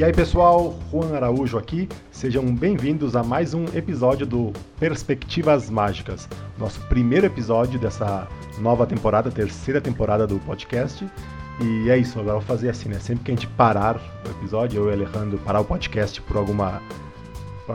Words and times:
E 0.00 0.04
aí 0.04 0.14
pessoal, 0.14 0.74
Juan 0.90 1.14
Araújo 1.14 1.58
aqui, 1.58 1.86
sejam 2.10 2.54
bem-vindos 2.54 3.14
a 3.14 3.22
mais 3.22 3.52
um 3.52 3.66
episódio 3.76 4.26
do 4.26 4.50
Perspectivas 4.78 5.68
Mágicas, 5.68 6.26
nosso 6.56 6.80
primeiro 6.86 7.26
episódio 7.26 7.78
dessa 7.78 8.26
nova 8.60 8.86
temporada, 8.86 9.30
terceira 9.30 9.78
temporada 9.78 10.26
do 10.26 10.38
podcast. 10.38 11.06
E 11.60 11.90
é 11.90 11.98
isso, 11.98 12.18
agora 12.18 12.36
eu 12.36 12.40
vou 12.40 12.48
fazer 12.48 12.70
assim, 12.70 12.88
né? 12.88 12.98
Sempre 12.98 13.24
que 13.24 13.30
a 13.30 13.34
gente 13.34 13.46
parar 13.48 14.00
o 14.26 14.30
episódio, 14.30 14.78
eu 14.78 14.86
e 14.86 14.88
o 14.88 14.92
Alejandro 14.94 15.36
parar 15.40 15.60
o 15.60 15.66
podcast 15.66 16.18
por 16.22 16.38
alguma 16.38 16.80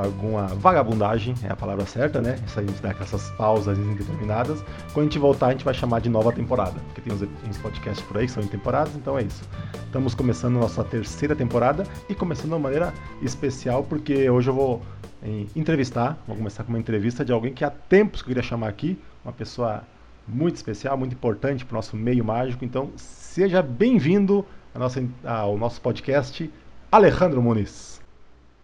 alguma 0.04 0.48
vagabundagem, 0.48 1.36
é 1.44 1.52
a 1.52 1.56
palavra 1.56 1.86
certa, 1.86 2.22
né? 2.22 2.38
Isso 2.46 2.60
a 2.60 2.64
gente 2.64 2.82
dá 2.82 2.96
essas 3.00 3.30
pausas 3.32 3.78
indeterminadas. 3.78 4.64
Quando 4.94 5.08
a 5.08 5.10
gente 5.10 5.20
voltar, 5.20 5.48
a 5.48 5.52
gente 5.52 5.66
vai 5.66 5.74
chamar 5.74 6.02
de 6.02 6.10
nova 6.10 6.32
temporada, 6.32 6.80
porque 6.88 7.02
tem 7.02 7.14
uns, 7.14 7.22
uns 7.48 7.58
podcasts 7.58 8.06
por 8.06 8.18
aí 8.18 8.26
que 8.26 8.32
são 8.32 8.44
em 8.44 8.48
temporadas, 8.48 8.96
então 8.96 9.18
é 9.18 9.24
isso. 9.24 9.44
Estamos 9.86 10.14
começando 10.14 10.56
nossa 10.56 10.84
terceira 10.84 11.36
temporada 11.36 11.84
e 12.10 12.16
começando 12.16 12.48
de 12.48 12.54
uma 12.54 12.60
maneira 12.60 12.94
especial, 13.22 13.84
porque 13.84 14.30
hoje 14.30 14.50
eu 14.50 14.54
vou 14.54 14.82
em, 15.24 15.48
entrevistar, 15.56 16.18
vou 16.28 16.36
começar 16.36 16.64
com 16.64 16.70
uma 16.70 16.80
entrevista 16.80 17.24
de 17.24 17.32
alguém 17.32 17.54
que 17.54 17.64
há 17.64 17.70
tempos 17.70 18.22
que 18.22 18.26
eu 18.26 18.36
queria 18.36 18.44
chamar 18.44 18.68
aqui, 18.68 19.00
uma 19.24 19.34
pessoa 19.34 19.84
muito 20.28 20.56
especial, 20.56 20.98
muito 20.98 21.14
importante 21.14 21.66
para 21.66 21.74
o 21.74 21.78
nosso 21.78 21.96
meio 21.96 22.24
mágico. 22.24 22.66
Então, 22.66 22.92
seja 22.96 23.62
bem-vindo 23.62 24.46
ao 25.24 25.58
nosso 25.58 25.80
podcast, 25.82 26.52
Alejandro 26.92 27.42
Muniz. 27.42 28.05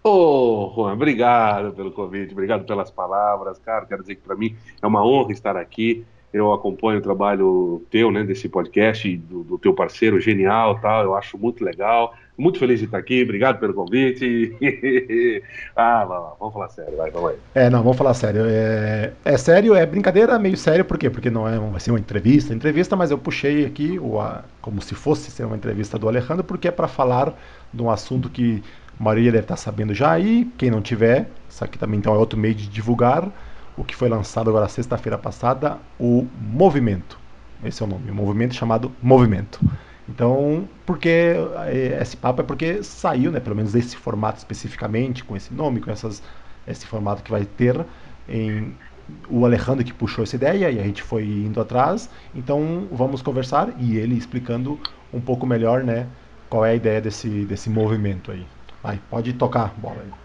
Ô, 0.03 0.09
oh, 0.09 0.73
Juan, 0.75 0.93
obrigado 0.93 1.73
pelo 1.73 1.91
convite, 1.91 2.31
obrigado 2.31 2.65
pelas 2.65 2.89
palavras, 2.89 3.59
cara. 3.59 3.85
Quero 3.85 4.01
dizer 4.01 4.15
que 4.15 4.21
para 4.21 4.35
mim 4.35 4.55
é 4.81 4.87
uma 4.87 5.05
honra 5.05 5.31
estar 5.31 5.55
aqui. 5.55 6.03
Eu 6.33 6.51
acompanho 6.53 6.97
o 6.97 7.01
trabalho 7.01 7.85
teu, 7.91 8.09
né, 8.09 8.23
desse 8.23 8.47
podcast, 8.49 9.17
do, 9.17 9.43
do 9.43 9.59
teu 9.59 9.73
parceiro 9.73 10.19
genial, 10.19 10.80
tal. 10.80 11.03
Eu 11.03 11.13
acho 11.13 11.38
muito 11.38 11.63
legal. 11.63 12.16
Muito 12.38 12.58
feliz 12.58 12.80
de 12.80 12.85
estar 12.85 12.97
aqui. 12.97 13.21
Obrigado 13.21 13.59
pelo 13.59 13.75
convite. 13.75 14.55
ah, 15.75 16.03
lá, 16.03 16.19
lá, 16.19 16.33
vamos 16.39 16.53
falar 16.53 16.69
sério, 16.69 16.97
vai, 16.97 17.11
vamos 17.11 17.31
aí. 17.31 17.38
É, 17.53 17.69
não, 17.69 17.83
vamos 17.83 17.97
falar 17.97 18.13
sério. 18.15 18.43
É, 18.47 19.11
é 19.23 19.38
sério, 19.38 19.75
é 19.75 19.86
brincadeira, 19.86 20.39
meio 20.39 20.58
sério, 20.58 20.86
por 20.86 20.97
quê? 20.97 21.09
Porque 21.09 21.30
não 21.30 21.47
é, 21.47 21.59
vai 21.59 21.80
ser 21.80 21.91
uma 21.91 21.99
entrevista, 21.99 22.53
entrevista, 22.53 22.95
mas 22.95 23.11
eu 23.11 23.17
puxei 23.19 23.65
aqui 23.65 23.99
o, 23.99 24.19
a, 24.19 24.43
como 24.61 24.81
se 24.81 24.95
fosse 24.95 25.30
ser 25.30 25.45
uma 25.45 25.58
entrevista 25.58 25.99
do 25.99 26.08
Alejandro, 26.08 26.43
porque 26.43 26.69
é 26.69 26.71
para 26.71 26.88
falar 26.88 27.33
de 27.73 27.83
um 27.83 27.89
assunto 27.91 28.30
que 28.30 28.63
a 29.02 29.03
maioria 29.03 29.31
deve 29.31 29.45
estar 29.45 29.57
sabendo 29.57 29.95
já 29.95 30.11
aí. 30.11 30.47
Quem 30.59 30.69
não 30.69 30.80
tiver, 30.80 31.27
isso 31.49 31.63
aqui 31.63 31.75
também 31.75 31.97
então 31.97 32.13
é 32.13 32.17
outro 32.17 32.38
meio 32.38 32.53
de 32.53 32.67
divulgar 32.67 33.31
o 33.75 33.83
que 33.83 33.95
foi 33.95 34.08
lançado 34.08 34.47
agora 34.52 34.67
sexta-feira 34.67 35.17
passada, 35.17 35.80
o 35.99 36.27
Movimento. 36.39 37.19
Esse 37.63 37.81
é 37.81 37.85
o 37.85 37.89
nome, 37.89 38.11
o 38.11 38.13
movimento 38.13 38.53
chamado 38.53 38.91
Movimento. 39.02 39.59
Então, 40.08 40.69
porque 40.85 41.33
esse 41.99 42.16
papo 42.16 42.41
é 42.41 42.43
porque 42.43 42.83
saiu, 42.83 43.31
né, 43.31 43.39
pelo 43.39 43.55
menos 43.55 43.71
desse 43.71 43.97
formato 43.97 44.38
especificamente, 44.38 45.23
com 45.23 45.36
esse 45.36 45.52
nome, 45.52 45.80
com 45.80 45.89
essas, 45.89 46.21
esse 46.67 46.86
formato 46.86 47.23
que 47.23 47.31
vai 47.31 47.45
ter 47.45 47.83
em 48.30 48.75
o 49.27 49.45
Alejandro 49.45 49.83
que 49.83 49.93
puxou 49.93 50.23
essa 50.23 50.36
ideia 50.36 50.69
e 50.69 50.80
a 50.80 50.83
gente 50.83 51.02
foi 51.02 51.23
indo 51.23 51.59
atrás. 51.59 52.08
Então, 52.36 52.88
vamos 52.91 53.23
conversar 53.23 53.73
e 53.80 53.97
ele 53.97 54.15
explicando 54.15 54.80
um 55.11 55.19
pouco 55.19 55.47
melhor, 55.47 55.83
né, 55.83 56.05
qual 56.49 56.63
é 56.63 56.71
a 56.71 56.75
ideia 56.75 57.02
desse 57.02 57.45
desse 57.45 57.67
movimento 57.69 58.31
aí. 58.31 58.45
Vai, 58.81 58.99
pode 59.09 59.33
tocar 59.33 59.73
bola 59.79 60.01
aí. 60.01 60.21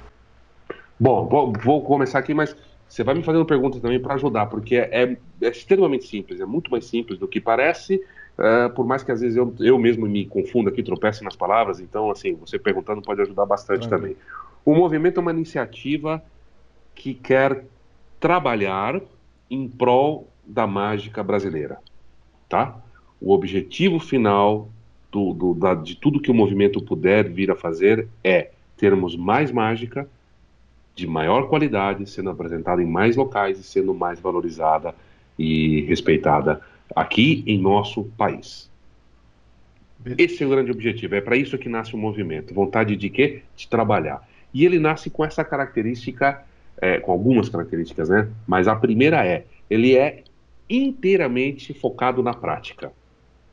Bom, 0.99 1.27
vou, 1.29 1.53
vou 1.53 1.83
começar 1.83 2.19
aqui, 2.19 2.33
mas 2.33 2.57
você 2.89 3.05
vai 3.05 3.15
me 3.15 3.23
fazendo 3.23 3.45
perguntas 3.45 3.81
também 3.81 4.01
para 4.01 4.15
ajudar, 4.15 4.47
porque 4.47 4.77
é, 4.77 4.89
é, 4.93 5.17
é, 5.43 5.49
extremamente 5.49 6.07
simples, 6.07 6.41
é 6.41 6.47
muito 6.47 6.71
mais 6.71 6.87
simples 6.87 7.19
do 7.19 7.29
que 7.29 7.41
parece, 7.41 7.97
uh, 8.39 8.73
por 8.75 8.87
mais 8.87 9.03
que 9.03 9.13
às 9.13 9.21
vezes 9.21 9.37
eu, 9.37 9.55
eu 9.61 9.79
mesmo 9.79 10.07
me 10.07 10.25
confunda 10.25 10.71
aqui, 10.71 10.83
tropece 10.83 11.23
nas 11.23 11.37
palavras, 11.37 11.81
então, 11.81 12.11
assim, 12.11 12.35
você 12.35 12.59
perguntando 12.59 13.03
pode 13.03 13.21
ajudar 13.21 13.45
bastante 13.45 13.89
também. 13.89 14.17
O 14.65 14.75
movimento 14.75 15.19
é 15.19 15.21
uma 15.21 15.33
iniciativa 15.33 16.23
que 16.95 17.13
quer 17.13 17.65
trabalhar 18.19 19.01
em 19.51 19.69
prol 19.69 20.33
da 20.45 20.67
mágica 20.67 21.23
brasileira, 21.23 21.79
tá? 22.49 22.81
O 23.21 23.33
objetivo 23.33 23.99
final 23.99 24.71
do, 25.17 25.33
do, 25.33 25.55
da, 25.55 25.75
de 25.75 25.97
tudo 25.97 26.21
que 26.21 26.31
o 26.31 26.35
movimento 26.35 26.83
puder 26.83 27.31
vir 27.31 27.51
a 27.51 27.57
fazer 27.57 28.07
é 28.23 28.51
termos 28.77 29.17
mais 29.17 29.51
mágica, 29.51 30.07
de 30.95 31.07
maior 31.07 31.49
qualidade, 31.49 32.07
sendo 32.09 32.29
apresentada 32.29 32.83
em 32.83 32.87
mais 32.87 33.17
locais 33.17 33.59
e 33.59 33.63
sendo 33.63 33.95
mais 33.95 34.21
valorizada 34.21 34.95
e 35.39 35.81
respeitada 35.83 36.61
aqui 36.95 37.43
em 37.47 37.59
nosso 37.59 38.05
país. 38.19 38.71
Esse 40.19 40.43
é 40.43 40.47
o 40.47 40.51
grande 40.51 40.71
objetivo, 40.71 41.15
é 41.15 41.21
para 41.21 41.37
isso 41.37 41.57
que 41.57 41.69
nasce 41.69 41.95
o 41.95 41.99
movimento. 41.99 42.53
Vontade 42.53 42.95
de 42.95 43.09
quê? 43.09 43.43
De 43.57 43.67
trabalhar. 43.69 44.27
E 44.53 44.65
ele 44.65 44.79
nasce 44.79 45.09
com 45.09 45.25
essa 45.25 45.43
característica, 45.43 46.45
é, 46.79 47.01
com 47.01 47.11
algumas 47.11 47.49
características, 47.49 48.11
né? 48.11 48.29
Mas 48.47 48.69
a 48.69 48.77
primeira 48.77 49.27
é, 49.27 49.47
ele 49.69 49.97
é 49.97 50.23
inteiramente 50.69 51.73
focado 51.73 52.23
na 52.23 52.35
prática, 52.35 52.93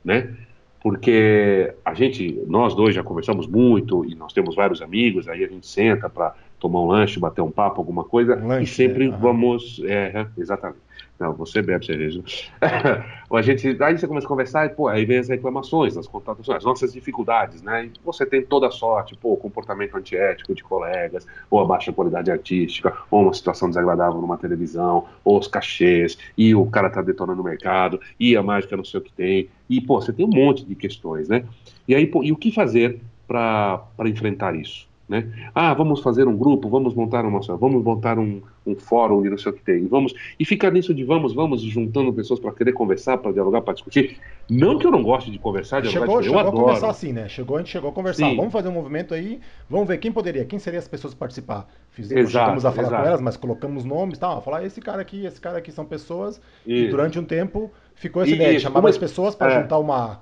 né? 0.04 0.36
Porque 0.84 1.74
a 1.86 1.94
gente, 1.94 2.44
nós 2.46 2.76
dois 2.76 2.94
já 2.94 3.02
conversamos 3.02 3.48
muito 3.48 4.04
e 4.04 4.14
nós 4.16 4.34
temos 4.34 4.54
vários 4.54 4.82
amigos, 4.82 5.30
aí 5.30 5.42
a 5.42 5.48
gente 5.48 5.66
senta 5.66 6.10
para 6.10 6.36
tomar 6.60 6.82
um 6.82 6.88
lanche, 6.88 7.18
bater 7.22 7.42
um 7.42 7.50
papo, 7.50 7.80
alguma 7.80 8.04
coisa, 8.04 8.36
um 8.36 8.48
lanche, 8.48 8.66
e 8.66 8.76
sempre 8.76 9.08
é, 9.08 9.10
vamos. 9.10 9.82
É, 9.86 10.28
exatamente. 10.38 10.83
Não, 11.20 11.34
você 11.34 11.62
bebe 11.62 11.86
cerveja. 11.86 12.24
a 13.32 13.42
gente, 13.42 13.78
aí 13.82 13.98
você 13.98 14.08
começa 14.08 14.26
a 14.26 14.30
conversar 14.30 14.66
e, 14.66 14.70
pô, 14.70 14.88
aí 14.88 15.06
vem 15.06 15.20
as 15.20 15.30
reclamações, 15.30 15.96
as 15.96 16.08
contratações, 16.08 16.58
as 16.58 16.64
nossas 16.64 16.92
dificuldades, 16.92 17.62
né? 17.62 17.86
E 17.86 17.92
você 18.04 18.26
tem 18.26 18.42
toda 18.42 18.68
a 18.68 18.72
sorte, 18.72 19.16
pô, 19.16 19.38
comportamento 19.38 19.96
antiético 19.96 20.54
de 20.56 20.64
colegas, 20.64 21.26
ou 21.50 21.60
a 21.62 21.66
baixa 21.66 21.94
qualidade 21.94 22.32
artística, 22.32 22.96
ou 23.12 23.22
uma 23.22 23.34
situação 23.34 23.70
desagradável 23.70 24.20
numa 24.20 24.38
televisão, 24.38 25.06
ou 25.24 25.40
os 25.40 25.48
cachês, 25.48 26.18
e 26.38 26.56
o 26.56 26.66
cara 26.66 26.90
tá 26.90 27.02
detonando 27.02 27.42
o 27.42 27.46
mercado, 27.46 28.02
e 28.20 28.36
a 28.36 28.44
mágica 28.44 28.76
não 28.76 28.84
sei 28.84 29.00
o 29.00 29.04
que 29.04 29.14
tem, 29.14 29.50
e, 29.70 29.80
pô, 29.80 30.02
você 30.02 30.12
tem 30.12 30.26
um 30.26 30.30
monte 30.30 30.66
de 30.66 30.76
questões, 30.76 31.30
né? 31.30 31.46
E 31.88 31.94
aí, 31.94 32.08
pô, 32.08 32.24
e 32.24 32.32
o 32.32 32.36
que 32.36 32.52
fazer 32.52 33.00
para 33.28 33.86
enfrentar 34.06 34.56
isso? 34.56 34.93
Né? 35.08 35.30
Ah, 35.54 35.74
vamos 35.74 36.00
fazer 36.00 36.28
um 36.30 36.38
grupo, 36.38 36.70
vamos 36.70 36.96
montar 36.96 37.26
uma 37.26 37.42
vamos 37.58 37.84
montar 37.84 38.18
um, 38.18 38.42
um 38.66 38.74
fórum 38.74 39.22
de 39.22 39.30
não 39.30 39.38
sei 39.38 39.52
o 39.52 39.56
que 39.56 39.62
tem, 39.62 39.86
vamos 39.86 40.14
e 40.40 40.46
fica 40.46 40.72
nisso 40.72 40.94
de 40.94 41.04
vamos, 41.04 41.34
vamos 41.34 41.62
juntando 41.62 42.14
pessoas 42.14 42.40
para 42.40 42.54
querer 42.54 42.72
conversar, 42.72 43.18
para 43.18 43.34
dialogar, 43.34 43.62
para 43.62 43.74
discutir. 43.74 44.18
Não 44.50 44.80
que 44.80 44.88
eu 44.88 44.92
não 44.92 45.04
goste 45.04 45.30
de 45.30 45.38
conversar, 45.38 45.82
de 45.82 45.90
chegou, 45.90 46.08
dialogar, 46.08 46.24
chegou 46.24 46.40
eu 46.40 46.46
a 46.46 46.48
adoro. 46.48 46.64
conversar 46.64 46.90
assim, 46.90 47.12
né? 47.12 47.28
Chegou, 47.28 47.58
a 47.58 47.60
gente 47.60 47.72
chegou 47.72 47.90
a 47.90 47.94
conversar. 47.94 48.30
Sim. 48.30 48.38
Vamos 48.38 48.54
fazer 48.54 48.70
um 48.70 48.74
movimento 48.74 49.14
aí, 49.14 49.42
vamos 49.70 49.90
ver 49.90 49.98
quem 49.98 50.10
poderia, 50.10 50.46
quem 50.46 50.58
seriam 50.58 50.80
as 50.80 50.88
pessoas 50.88 51.14
participar. 51.14 51.68
Fizemos, 51.92 52.30
exato, 52.30 52.46
chegamos 52.46 52.66
a 52.66 52.72
falar 52.72 52.88
exato. 52.88 53.04
com 53.04 53.08
elas, 53.10 53.22
mas 53.22 53.36
colocamos 53.36 53.84
nomes, 53.84 54.18
tá? 54.18 54.40
Falar 54.40 54.66
esse 54.66 54.80
cara 54.80 55.02
aqui, 55.02 55.26
esse 55.26 55.40
cara 55.40 55.58
aqui 55.58 55.72
são 55.72 55.84
pessoas. 55.84 56.40
E, 56.66 56.86
e 56.86 56.88
durante 56.88 57.20
um 57.20 57.26
tempo 57.26 57.70
ficou 57.94 58.24
essa 58.24 58.32
ideia 58.32 58.54
de 58.54 58.62
chamar 58.62 58.82
mais 58.82 58.98
pessoas 58.98 59.36
para 59.36 59.52
é. 59.52 59.62
juntar 59.62 59.80
uma, 59.80 60.22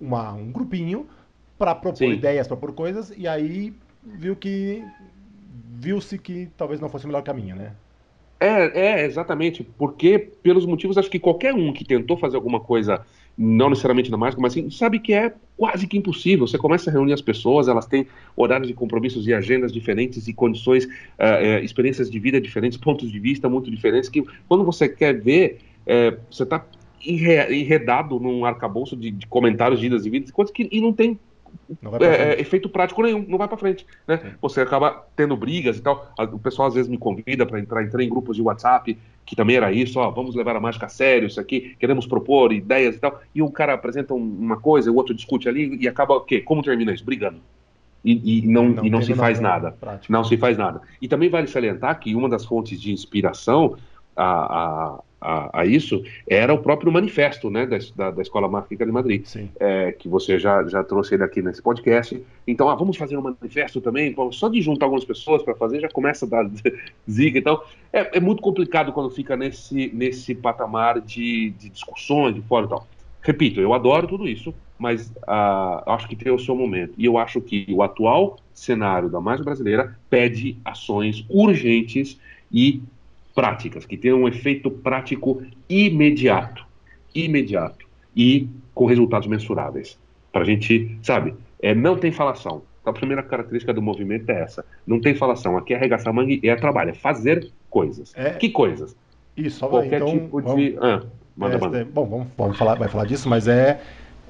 uma 0.00 0.32
um 0.32 0.50
grupinho 0.50 1.06
para 1.56 1.76
propor 1.76 1.96
Sim. 1.96 2.10
ideias, 2.10 2.48
propor 2.48 2.72
coisas 2.72 3.12
e 3.16 3.28
aí 3.28 3.72
viu 4.18 4.36
que 4.36 4.84
viu-se 5.78 6.18
que 6.18 6.48
talvez 6.56 6.80
não 6.80 6.88
fosse 6.88 7.04
o 7.04 7.08
melhor 7.08 7.22
caminho, 7.22 7.56
né? 7.56 7.72
É, 8.38 9.00
é, 9.00 9.06
exatamente, 9.06 9.64
porque 9.78 10.18
pelos 10.42 10.66
motivos, 10.66 10.98
acho 10.98 11.10
que 11.10 11.18
qualquer 11.18 11.54
um 11.54 11.72
que 11.72 11.84
tentou 11.84 12.18
fazer 12.18 12.36
alguma 12.36 12.60
coisa, 12.60 13.00
não 13.36 13.70
necessariamente 13.70 14.10
na 14.10 14.18
mágica, 14.18 14.42
mas 14.42 14.52
assim, 14.52 14.68
sabe 14.68 14.98
que 14.98 15.14
é 15.14 15.32
quase 15.56 15.86
que 15.86 15.96
impossível. 15.96 16.46
Você 16.46 16.58
começa 16.58 16.90
a 16.90 16.92
reunir 16.92 17.14
as 17.14 17.22
pessoas, 17.22 17.66
elas 17.66 17.86
têm 17.86 18.06
horários 18.36 18.68
de 18.68 18.74
compromissos 18.74 19.26
e 19.26 19.32
agendas 19.32 19.72
diferentes 19.72 20.28
e 20.28 20.34
condições, 20.34 20.84
uh, 20.84 21.62
experiências 21.62 22.10
de 22.10 22.18
vida 22.18 22.38
diferentes, 22.38 22.76
pontos 22.76 23.10
de 23.10 23.18
vista 23.18 23.48
muito 23.48 23.70
diferentes, 23.70 24.10
que 24.10 24.22
quando 24.46 24.64
você 24.64 24.86
quer 24.86 25.18
ver, 25.18 25.58
uh, 25.86 26.20
você 26.30 26.42
está 26.42 26.62
enredado 27.02 28.20
num 28.20 28.44
arcabouço 28.44 28.96
de, 28.96 29.10
de 29.10 29.26
comentários, 29.26 29.80
de 29.80 29.86
idas 29.86 30.04
e 30.04 30.10
vidas, 30.10 30.30
coisas 30.30 30.52
que 30.52 30.68
e 30.70 30.80
não 30.80 30.92
tem 30.92 31.18
é, 32.00 32.06
é, 32.06 32.40
efeito 32.40 32.68
prático 32.68 33.02
nenhum, 33.02 33.24
não 33.26 33.38
vai 33.38 33.48
para 33.48 33.56
frente. 33.56 33.86
Né? 34.06 34.34
Você 34.40 34.60
acaba 34.60 35.04
tendo 35.14 35.36
brigas 35.36 35.78
e 35.78 35.82
tal. 35.82 36.12
O 36.32 36.38
pessoal 36.38 36.68
às 36.68 36.74
vezes 36.74 36.90
me 36.90 36.98
convida 36.98 37.44
para 37.46 37.58
entrar, 37.60 37.82
entrar 37.82 38.02
em 38.02 38.08
grupos 38.08 38.36
de 38.36 38.42
WhatsApp, 38.42 38.98
que 39.24 39.36
também 39.36 39.56
era 39.56 39.72
isso, 39.72 39.98
ó, 39.98 40.10
vamos 40.10 40.34
levar 40.34 40.56
a 40.56 40.60
mágica 40.60 40.86
a 40.86 40.88
sério, 40.88 41.26
isso 41.26 41.40
aqui, 41.40 41.76
queremos 41.80 42.06
propor 42.06 42.52
ideias 42.52 42.96
e 42.96 42.98
tal. 42.98 43.20
E 43.34 43.42
um 43.42 43.50
cara 43.50 43.74
apresenta 43.74 44.14
uma 44.14 44.58
coisa, 44.58 44.90
o 44.90 44.96
outro 44.96 45.14
discute 45.14 45.48
ali 45.48 45.76
e 45.80 45.88
acaba 45.88 46.14
o 46.14 46.20
quê? 46.20 46.40
Como 46.40 46.62
termina 46.62 46.92
isso? 46.92 47.04
Brigando. 47.04 47.40
E, 48.04 48.38
e 48.38 48.46
não, 48.46 48.68
não, 48.68 48.86
e 48.86 48.90
não 48.90 49.02
se 49.02 49.14
faz 49.14 49.40
nada. 49.40 49.72
Prática. 49.72 50.12
Não 50.12 50.22
se 50.22 50.36
faz 50.36 50.56
nada. 50.56 50.80
E 51.02 51.08
também 51.08 51.28
vale 51.28 51.48
salientar 51.48 51.98
que 51.98 52.14
uma 52.14 52.28
das 52.28 52.44
fontes 52.44 52.80
de 52.80 52.92
inspiração 52.92 53.76
a, 54.14 54.24
a, 54.24 55.00
a, 55.20 55.60
a, 55.60 55.66
isso 55.66 56.02
era 56.28 56.52
o 56.52 56.58
próprio 56.58 56.92
manifesto 56.92 57.50
né, 57.50 57.66
da, 57.96 58.10
da 58.10 58.22
Escola 58.22 58.48
Mágica 58.48 58.84
de 58.84 58.92
Madrid, 58.92 59.26
é, 59.58 59.92
que 59.92 60.08
você 60.08 60.38
já, 60.38 60.66
já 60.68 60.84
trouxe 60.84 61.14
ele 61.14 61.24
aqui 61.24 61.40
nesse 61.40 61.62
podcast. 61.62 62.22
Então, 62.46 62.68
ah, 62.68 62.74
vamos 62.74 62.96
fazer 62.96 63.16
um 63.16 63.22
manifesto 63.22 63.80
também, 63.80 64.14
só 64.32 64.48
de 64.48 64.60
juntar 64.60 64.86
algumas 64.86 65.04
pessoas 65.04 65.42
para 65.42 65.54
fazer 65.54 65.80
já 65.80 65.88
começa 65.88 66.26
a 66.26 66.28
dar 66.28 66.50
zica. 67.08 67.38
Então, 67.38 67.62
é, 67.92 68.18
é, 68.18 68.20
muito 68.20 68.42
complicado 68.42 68.92
quando 68.92 69.10
fica 69.10 69.36
nesse, 69.36 69.90
nesse 69.94 70.34
patamar 70.34 71.00
de, 71.00 71.50
de 71.50 71.70
discussões, 71.70 72.34
de 72.34 72.42
fora 72.42 72.66
e 72.66 72.68
tal. 72.68 72.86
Repito, 73.22 73.60
eu 73.60 73.74
adoro 73.74 74.06
tudo 74.06 74.28
isso, 74.28 74.54
mas 74.78 75.08
uh, 75.08 75.82
acho 75.86 76.06
que 76.06 76.14
tem 76.14 76.30
o 76.30 76.38
seu 76.38 76.54
momento. 76.54 76.92
E 76.96 77.06
eu 77.06 77.18
acho 77.18 77.40
que 77.40 77.66
o 77.70 77.82
atual 77.82 78.38
cenário 78.52 79.08
da 79.08 79.20
mágica 79.20 79.46
brasileira 79.46 79.98
pede 80.08 80.56
ações 80.64 81.24
urgentes 81.28 82.20
e 82.52 82.82
práticas, 83.36 83.84
que 83.84 83.98
tenham 83.98 84.22
um 84.22 84.26
efeito 84.26 84.70
prático 84.70 85.42
imediato. 85.68 86.66
Imediato. 87.14 87.86
E 88.16 88.48
com 88.74 88.86
resultados 88.86 89.28
mensuráveis. 89.28 89.98
Para 90.32 90.40
a 90.40 90.44
gente, 90.44 90.98
sabe, 91.02 91.34
é, 91.62 91.74
não 91.74 91.96
tem 91.96 92.10
falação. 92.10 92.62
A 92.84 92.92
primeira 92.92 93.22
característica 93.22 93.74
do 93.74 93.82
movimento 93.82 94.30
é 94.30 94.40
essa. 94.42 94.64
Não 94.86 95.00
tem 95.00 95.14
falação. 95.14 95.58
Aqui 95.58 95.74
é 95.74 95.76
arregaçar 95.76 96.14
manga 96.14 96.32
e 96.32 96.48
é 96.48 96.56
trabalho, 96.56 96.90
é 96.90 96.94
fazer 96.94 97.50
coisas. 97.68 98.12
É... 98.16 98.30
Que 98.30 98.48
coisas? 98.48 98.96
Isso, 99.36 99.66
Qualquer 99.68 99.96
então, 99.96 100.10
tipo 100.10 100.40
vamos... 100.40 100.56
de. 100.56 100.78
Ah, 100.80 101.02
manda, 101.36 101.56
é, 101.56 101.60
manda. 101.60 101.84
Bom, 101.84 102.06
vamos, 102.06 102.26
vamos 102.38 102.56
falar, 102.56 102.76
vai 102.76 102.88
falar 102.88 103.04
disso, 103.04 103.28
mas 103.28 103.46
é, 103.46 103.80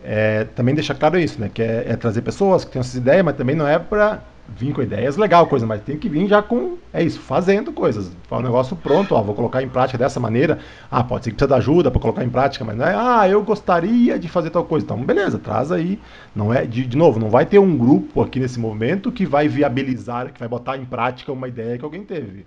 é 0.03 0.45
também 0.57 0.75
deixar 0.75 0.95
claro 0.97 1.17
isso, 1.17 1.41
né? 1.41 1.49
Que 1.53 1.63
é, 1.63 1.85
é 1.91 1.97
trazer 1.97 2.23
pessoas 2.23 2.65
que 2.65 2.73
têm 2.73 2.81
essas 2.81 2.97
ideias, 2.97 3.25
mas 3.25 3.37
também 3.37 3.55
não 3.55 3.69
é 3.69 3.79
para 3.79 4.25
vir 4.49 4.73
com 4.73 4.83
ideias, 4.83 5.17
legal, 5.17 5.47
coisa, 5.47 5.67
mas 5.67 5.83
tem 5.83 5.99
que 5.99 6.09
vir 6.09 6.27
já 6.29 6.43
com, 6.43 6.77
é 6.93 7.03
isso, 7.03 7.21
fazendo 7.21 7.73
coisas. 7.73 8.11
O 8.31 8.41
negócio 8.41 8.77
pronto, 8.77 9.15
ó, 9.15 9.23
vou 9.23 9.35
colocar 9.35 9.63
em 9.63 9.69
prática 9.69 9.99
dessa 9.99 10.21
maneira. 10.21 10.59
Ah, 10.91 11.03
pode 11.03 11.25
ser 11.25 11.31
que 11.31 11.37
precisa 11.37 11.55
de 11.55 11.61
ajuda 11.61 11.91
para 11.91 12.01
colocar 12.01 12.25
em 12.25 12.29
prática, 12.29 12.65
mas 12.65 12.77
não 12.77 12.87
é, 12.87 12.95
ah, 12.97 13.29
eu 13.29 13.43
gostaria 13.43 14.19
de 14.19 14.29
fazer 14.29 14.51
tal 14.51 14.65
coisa. 14.65 14.85
Então, 14.85 14.99
beleza, 15.03 15.39
traz 15.39 15.73
aí. 15.73 15.99
Não 16.35 16.53
é, 16.53 16.65
de, 16.65 16.87
de 16.87 16.97
novo, 16.97 17.19
não 17.19 17.29
vai 17.29 17.45
ter 17.45 17.59
um 17.59 17.77
grupo 17.77 18.23
aqui 18.23 18.39
nesse 18.39 18.61
momento 18.61 19.11
que 19.11 19.27
vai 19.27 19.49
viabilizar, 19.49 20.33
que 20.33 20.39
vai 20.39 20.49
botar 20.49 20.77
em 20.77 20.85
prática 20.85 21.33
uma 21.33 21.49
ideia 21.49 21.77
que 21.77 21.85
alguém 21.85 22.05
teve. 22.05 22.47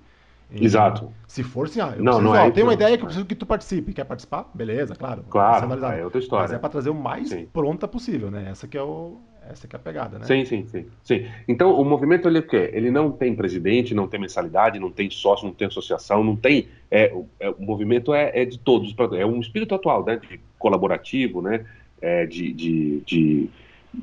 E, 0.52 0.66
Exato. 0.66 1.14
Se 1.28 1.44
for 1.44 1.68
assim, 1.68 1.80
ah, 1.80 1.94
eu 1.96 2.04
não, 2.04 2.14
preciso, 2.14 2.22
não 2.22 2.36
é, 2.36 2.48
ó, 2.48 2.52
tem 2.52 2.64
uma 2.64 2.74
ideia 2.74 2.98
que 2.98 3.04
eu 3.04 3.08
preciso 3.08 3.26
que 3.26 3.36
tu 3.36 3.46
participe. 3.46 3.94
Quer 3.94 4.04
participar? 4.04 4.50
Beleza, 4.54 4.96
claro. 4.96 5.24
Claro, 5.30 5.72
é 5.86 6.04
outra 6.04 6.20
história. 6.20 6.44
Mas 6.44 6.54
é 6.54 6.58
para 6.58 6.70
trazer 6.70 6.90
o 6.90 6.96
mais 6.96 7.30
sim. 7.30 7.48
pronta 7.54 7.88
possível, 7.88 8.32
né? 8.32 8.48
Essa 8.50 8.68
que 8.68 8.76
é 8.76 8.82
o, 8.82 9.18
essa 9.50 9.68
que 9.68 9.76
é 9.76 9.78
a 9.78 9.82
pegada, 9.82 10.20
né? 10.20 10.26
Sim, 10.26 10.46
sim, 10.46 10.66
sim, 10.68 10.86
sim. 11.04 11.26
Então, 11.48 11.74
o 11.74 11.84
movimento, 11.84 12.28
ele 12.28 12.42
quer? 12.42 12.74
Ele 12.76 12.92
não 12.92 13.12
tem 13.12 13.36
presidente, 13.36 13.96
não 13.96 14.08
tem 14.08 14.20
mensalidade, 14.20 14.80
não 14.80 14.92
tem 14.92 15.10
sócio, 15.10 15.46
não 15.46 15.54
tem 15.54 15.68
associação, 15.68 16.24
não 16.24 16.36
tem... 16.36 16.68
É, 16.92 17.12
o, 17.14 17.28
é, 17.40 17.50
o 17.50 17.62
movimento 17.62 18.14
é, 18.14 18.32
é, 18.42 18.46
de 18.46 18.60
todos, 18.60 18.94
é 19.18 19.26
um 19.26 19.40
espírito 19.40 19.74
atual, 19.74 20.06
né? 20.06 20.18
De 20.18 20.40
colaborativo, 20.58 21.42
né? 21.42 21.66
É, 22.02 22.26
de, 22.26 22.54
de, 22.54 23.02
de, 23.02 23.50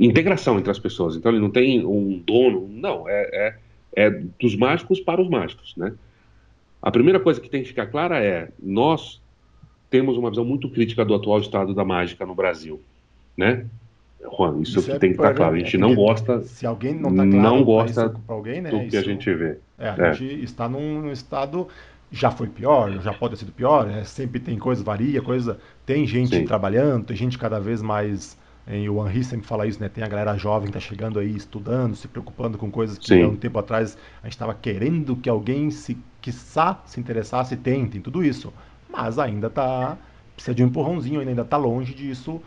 integração 0.01 0.59
entre 0.59 0.71
as 0.71 0.79
pessoas. 0.79 1.17
Então, 1.17 1.31
ele 1.31 1.41
não 1.41 1.51
tem 1.51 1.87
um 1.87 2.19
dono, 2.19 2.69
não, 2.69 3.09
é, 3.09 3.23
é, 3.33 4.05
é 4.05 4.11
dos 4.11 4.57
mágicos 4.57 5.01
para 5.01 5.23
os 5.23 5.29
mágicos, 5.29 5.75
né? 5.77 5.95
A 6.83 6.91
primeira 6.91 7.19
coisa 7.19 7.41
que 7.41 7.49
tem 7.49 7.63
que 7.63 7.69
ficar 7.69 7.87
clara 7.87 8.23
é: 8.23 8.49
nós 8.61 9.21
temos 9.89 10.17
uma 10.17 10.31
visão 10.31 10.45
muito 10.45 10.69
crítica 10.69 11.05
do 11.05 11.15
atual 11.15 11.41
estado 11.41 11.73
da 11.75 11.85
mágica 11.85 12.27
no 12.27 12.35
Brasil, 12.35 12.81
né? 13.37 13.67
Juan, 14.37 14.61
isso, 14.61 14.79
isso 14.79 14.91
é 14.91 14.99
tem 14.99 15.11
que 15.11 15.17
estar 15.17 15.35
claro. 15.35 15.55
A 15.55 15.59
gente 15.59 15.77
é 15.77 15.79
não 15.79 15.95
gosta. 15.95 16.41
Se 16.43 16.67
alguém 16.67 16.95
não 16.95 17.11
está 17.11 17.27
claro, 17.27 17.43
não 17.43 17.65
gosta 17.65 18.15
alguém, 18.29 18.61
né, 18.61 18.71
do 18.71 18.89
que 18.89 18.97
a 18.97 19.03
gente 19.03 19.33
vê. 19.35 19.59
É, 19.79 19.89
a 19.89 19.97
é. 20.09 20.13
gente 20.13 20.45
está 20.45 20.69
num 20.69 21.11
estado 21.11 21.69
já 22.11 22.31
foi 22.31 22.47
pior, 22.47 22.93
já 23.01 23.13
pode 23.13 23.35
ter 23.35 23.41
sido 23.41 23.53
pior. 23.53 23.91
É, 23.91 24.05
sempre 24.05 24.41
tem 24.41 24.59
coisa 24.59 24.83
varia, 24.83 25.21
coisa. 25.21 25.59
Tem 25.85 26.07
gente 26.07 26.37
Sim. 26.37 26.45
trabalhando, 26.45 27.07
tem 27.07 27.17
gente 27.17 27.39
cada 27.39 27.59
vez 27.59 27.83
mais 27.83 28.37
e 28.69 28.89
o 28.89 29.07
Henri 29.07 29.23
sempre 29.23 29.47
fala 29.47 29.65
isso, 29.65 29.81
né? 29.81 29.89
Tem 29.89 30.03
a 30.03 30.09
galera 30.09 30.37
jovem 30.37 30.69
que 30.69 30.77
está 30.77 30.81
chegando 30.81 31.21
aí, 31.21 31.37
estudando, 31.37 31.95
se 31.95 32.09
preocupando 32.09 32.59
com 32.59 32.69
coisas 32.69 32.99
que 32.99 33.23
há 33.23 33.29
um 33.29 33.37
tempo 33.37 33.59
atrás 33.61 33.97
a 34.21 34.27
gente 34.27 34.33
estava 34.33 34.55
querendo 34.55 35.15
que 35.15 35.29
alguém 35.29 35.71
se, 35.71 35.97
quiçá, 36.21 36.81
se 36.85 36.99
interessasse, 36.99 37.57
tem 37.57 37.87
tudo 37.87 38.25
isso. 38.25 38.53
Mas 38.91 39.21
ainda 39.21 39.49
tá 39.49 39.97
precisa 40.35 40.55
de 40.55 40.65
um 40.65 40.67
empurrãozinho, 40.67 41.21
ainda 41.21 41.43
está 41.43 41.57
longe 41.57 41.95
disso 41.95 42.43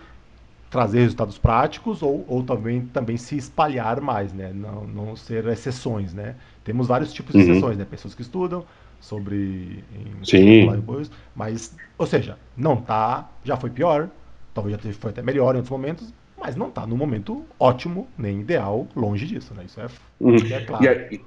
trazer 0.69 1.00
resultados 1.00 1.38
práticos 1.38 2.01
ou, 2.04 2.24
ou 2.27 2.44
também, 2.44 2.81
também 2.81 3.18
se 3.18 3.36
espalhar 3.36 4.00
mais, 4.01 4.31
né? 4.33 4.51
Não, 4.54 4.86
não 4.86 5.16
ser 5.16 5.45
exceções, 5.48 6.13
né? 6.13 6.36
Temos 6.63 6.88
vários 6.88 7.12
tipos 7.12 7.33
de 7.33 7.39
uhum. 7.39 7.51
exceções, 7.51 7.77
né? 7.77 7.86
Pessoas 7.89 8.13
que 8.13 8.21
estudam 8.21 8.63
sobre... 9.00 9.83
Em, 9.94 10.24
Sim. 10.25 10.71
Depois, 10.71 11.10
mas, 11.36 11.75
ou 11.98 12.06
seja, 12.06 12.38
não 12.56 12.77
tá... 12.77 13.30
Já 13.44 13.57
foi 13.57 13.69
pior, 13.69 14.10
talvez 14.54 14.77
já 14.80 14.94
foi 14.94 15.12
até 15.12 15.21
melhor 15.21 15.56
em 15.56 15.57
outros 15.57 15.71
momentos, 15.71 16.13
mas 16.39 16.56
não 16.56 16.68
está 16.69 16.86
no 16.86 16.95
momento 16.95 17.44
ótimo, 17.60 18.07
nem 18.18 18.42
ideal, 18.42 18.88
longe 18.95 19.25
disso, 19.25 19.54
né? 19.56 19.63
Isso 19.65 19.81
é, 19.81 19.88
uhum. 20.19 20.36
é 20.36 20.62
claro. 20.62 20.86
E, 21.12 21.22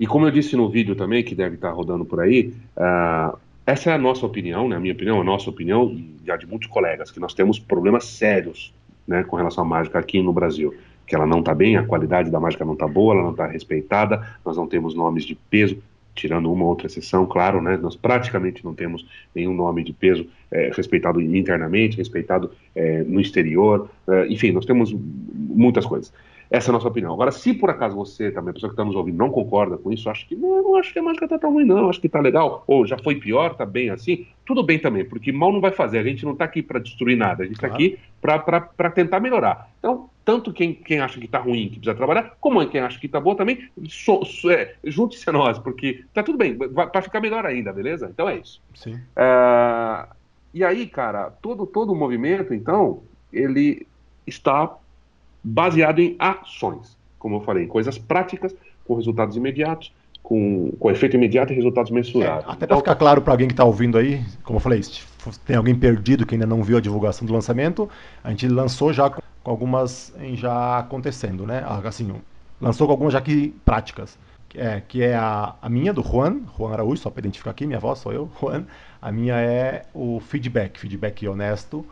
e, 0.00 0.06
como 0.06 0.26
eu 0.26 0.30
disse 0.30 0.56
no 0.56 0.68
vídeo 0.68 0.96
também, 0.96 1.22
que 1.22 1.34
deve 1.34 1.54
estar 1.54 1.68
tá 1.68 1.74
rodando 1.74 2.04
por 2.04 2.20
aí, 2.20 2.54
uh, 2.76 3.38
essa 3.66 3.90
é 3.90 3.94
a 3.94 3.98
nossa 3.98 4.26
opinião, 4.26 4.68
né? 4.68 4.76
A 4.76 4.80
minha 4.80 4.94
opinião, 4.94 5.20
a 5.20 5.24
nossa 5.24 5.48
opinião, 5.48 5.96
e 6.24 6.38
de 6.38 6.46
muitos 6.46 6.68
colegas, 6.68 7.10
que 7.10 7.20
nós 7.20 7.34
temos 7.34 7.58
problemas 7.58 8.04
sérios 8.04 8.74
né, 9.06 9.24
com 9.24 9.36
relação 9.36 9.64
à 9.64 9.66
mágica 9.66 9.98
aqui 9.98 10.22
no 10.22 10.32
Brasil. 10.32 10.74
Que 11.06 11.14
ela 11.14 11.26
não 11.26 11.40
está 11.40 11.54
bem, 11.54 11.76
a 11.76 11.84
qualidade 11.84 12.30
da 12.30 12.38
mágica 12.38 12.64
não 12.64 12.74
está 12.74 12.86
boa, 12.86 13.14
ela 13.14 13.22
não 13.24 13.32
está 13.32 13.46
respeitada, 13.46 14.24
nós 14.44 14.56
não 14.56 14.66
temos 14.66 14.94
nomes 14.94 15.24
de 15.24 15.34
peso 15.34 15.82
tirando 16.14 16.52
uma 16.52 16.64
outra 16.64 16.86
exceção, 16.86 17.24
claro, 17.24 17.62
né, 17.62 17.76
nós 17.76 17.96
praticamente 17.96 18.64
não 18.64 18.74
temos 18.74 19.06
nenhum 19.34 19.54
nome 19.54 19.82
de 19.82 19.92
peso 19.92 20.26
é, 20.50 20.70
respeitado 20.74 21.20
internamente, 21.20 21.96
respeitado 21.96 22.50
é, 22.74 23.02
no 23.04 23.20
exterior, 23.20 23.88
é, 24.08 24.26
enfim, 24.26 24.50
nós 24.50 24.66
temos 24.66 24.92
muitas 24.92 25.86
coisas. 25.86 26.12
Essa 26.50 26.68
é 26.68 26.70
a 26.70 26.72
nossa 26.72 26.88
opinião. 26.88 27.12
Agora, 27.12 27.30
se 27.30 27.54
por 27.54 27.70
acaso 27.70 27.94
você, 27.94 28.32
também, 28.32 28.50
a 28.50 28.54
pessoa 28.54 28.70
que 28.70 28.74
está 28.74 28.84
nos 28.84 28.96
ouvindo, 28.96 29.16
não 29.16 29.30
concorda 29.30 29.78
com 29.78 29.92
isso, 29.92 30.10
acho 30.10 30.26
que 30.26 30.34
não, 30.34 30.62
não 30.62 30.76
acho 30.76 30.92
que 30.92 30.98
a 30.98 31.02
mágica 31.02 31.26
está 31.26 31.38
tão 31.38 31.52
ruim, 31.52 31.64
não, 31.64 31.88
acho 31.88 32.00
que 32.00 32.08
está 32.08 32.18
legal, 32.18 32.64
ou 32.66 32.84
já 32.84 32.98
foi 32.98 33.14
pior, 33.14 33.52
está 33.52 33.64
bem 33.64 33.90
assim, 33.90 34.26
tudo 34.44 34.60
bem 34.60 34.76
também, 34.76 35.04
porque 35.04 35.30
mal 35.30 35.52
não 35.52 35.60
vai 35.60 35.70
fazer, 35.70 35.98
a 35.98 36.02
gente 36.02 36.24
não 36.24 36.32
está 36.32 36.44
aqui 36.44 36.60
para 36.60 36.80
destruir 36.80 37.16
nada, 37.16 37.44
a 37.44 37.46
gente 37.46 37.54
está 37.54 37.68
claro. 37.68 37.84
aqui 37.84 37.98
para 38.20 38.90
tentar 38.90 39.20
melhorar. 39.20 39.70
Então, 39.78 40.10
tanto 40.24 40.52
quem, 40.52 40.74
quem 40.74 40.98
acha 40.98 41.20
que 41.20 41.26
está 41.26 41.38
ruim, 41.38 41.68
que 41.68 41.76
precisa 41.76 41.94
trabalhar, 41.94 42.36
como 42.40 42.66
quem 42.66 42.80
acha 42.80 42.98
que 42.98 43.06
está 43.06 43.20
boa 43.20 43.36
também, 43.36 43.70
so, 43.88 44.24
so, 44.24 44.50
é, 44.50 44.74
junte-se 44.82 45.30
a 45.30 45.32
nós, 45.32 45.56
porque 45.56 46.04
tá 46.12 46.20
tudo 46.20 46.36
bem, 46.36 46.56
para 46.56 47.02
ficar 47.02 47.20
melhor 47.20 47.46
ainda, 47.46 47.72
beleza? 47.72 48.10
Então 48.12 48.28
é 48.28 48.38
isso. 48.38 48.60
Sim. 48.74 48.98
É, 49.14 50.06
e 50.52 50.64
aí, 50.64 50.88
cara, 50.88 51.30
todo, 51.30 51.64
todo 51.64 51.92
o 51.92 51.96
movimento, 51.96 52.52
então, 52.52 53.04
ele 53.32 53.86
está 54.26 54.76
baseado 55.42 56.00
em 56.00 56.16
ações, 56.18 56.96
como 57.18 57.36
eu 57.36 57.40
falei, 57.40 57.66
coisas 57.66 57.98
práticas, 57.98 58.54
com 58.84 58.94
resultados 58.94 59.36
imediatos, 59.36 59.92
com, 60.22 60.72
com 60.78 60.90
efeito 60.90 61.16
imediato 61.16 61.52
e 61.52 61.56
resultados 61.56 61.90
mensurados. 61.90 62.46
É, 62.46 62.52
até 62.52 62.66
para 62.66 62.76
ficar 62.76 62.94
claro 62.94 63.22
para 63.22 63.32
alguém 63.32 63.48
que 63.48 63.52
está 63.52 63.64
ouvindo 63.64 63.98
aí, 63.98 64.22
como 64.44 64.58
eu 64.58 64.60
falei, 64.60 64.82
se 64.82 65.04
tem 65.44 65.56
alguém 65.56 65.74
perdido 65.74 66.24
que 66.26 66.34
ainda 66.34 66.46
não 66.46 66.62
viu 66.62 66.76
a 66.76 66.80
divulgação 66.80 67.26
do 67.26 67.32
lançamento, 67.32 67.88
a 68.22 68.30
gente 68.30 68.46
lançou 68.48 68.92
já 68.92 69.10
com 69.10 69.20
algumas 69.44 70.14
já 70.34 70.78
acontecendo, 70.78 71.46
né? 71.46 71.62
Ah, 71.66 71.80
assim, 71.84 72.12
lançou 72.60 72.86
com 72.86 72.92
algumas 72.92 73.12
já 73.12 73.20
que 73.20 73.54
práticas. 73.64 74.18
É, 74.52 74.82
que 74.86 75.00
é 75.00 75.14
a, 75.14 75.54
a 75.62 75.68
minha, 75.68 75.92
do 75.92 76.02
Juan, 76.02 76.40
Juan 76.58 76.72
Araújo, 76.72 77.00
só 77.00 77.08
para 77.08 77.20
identificar 77.20 77.52
aqui, 77.52 77.66
minha 77.66 77.78
voz 77.78 78.00
sou 78.00 78.12
eu, 78.12 78.28
Juan. 78.40 78.64
A 79.00 79.12
minha 79.12 79.36
é 79.36 79.84
o 79.94 80.18
feedback, 80.18 80.78
feedback 80.78 81.26
honesto, 81.28 81.86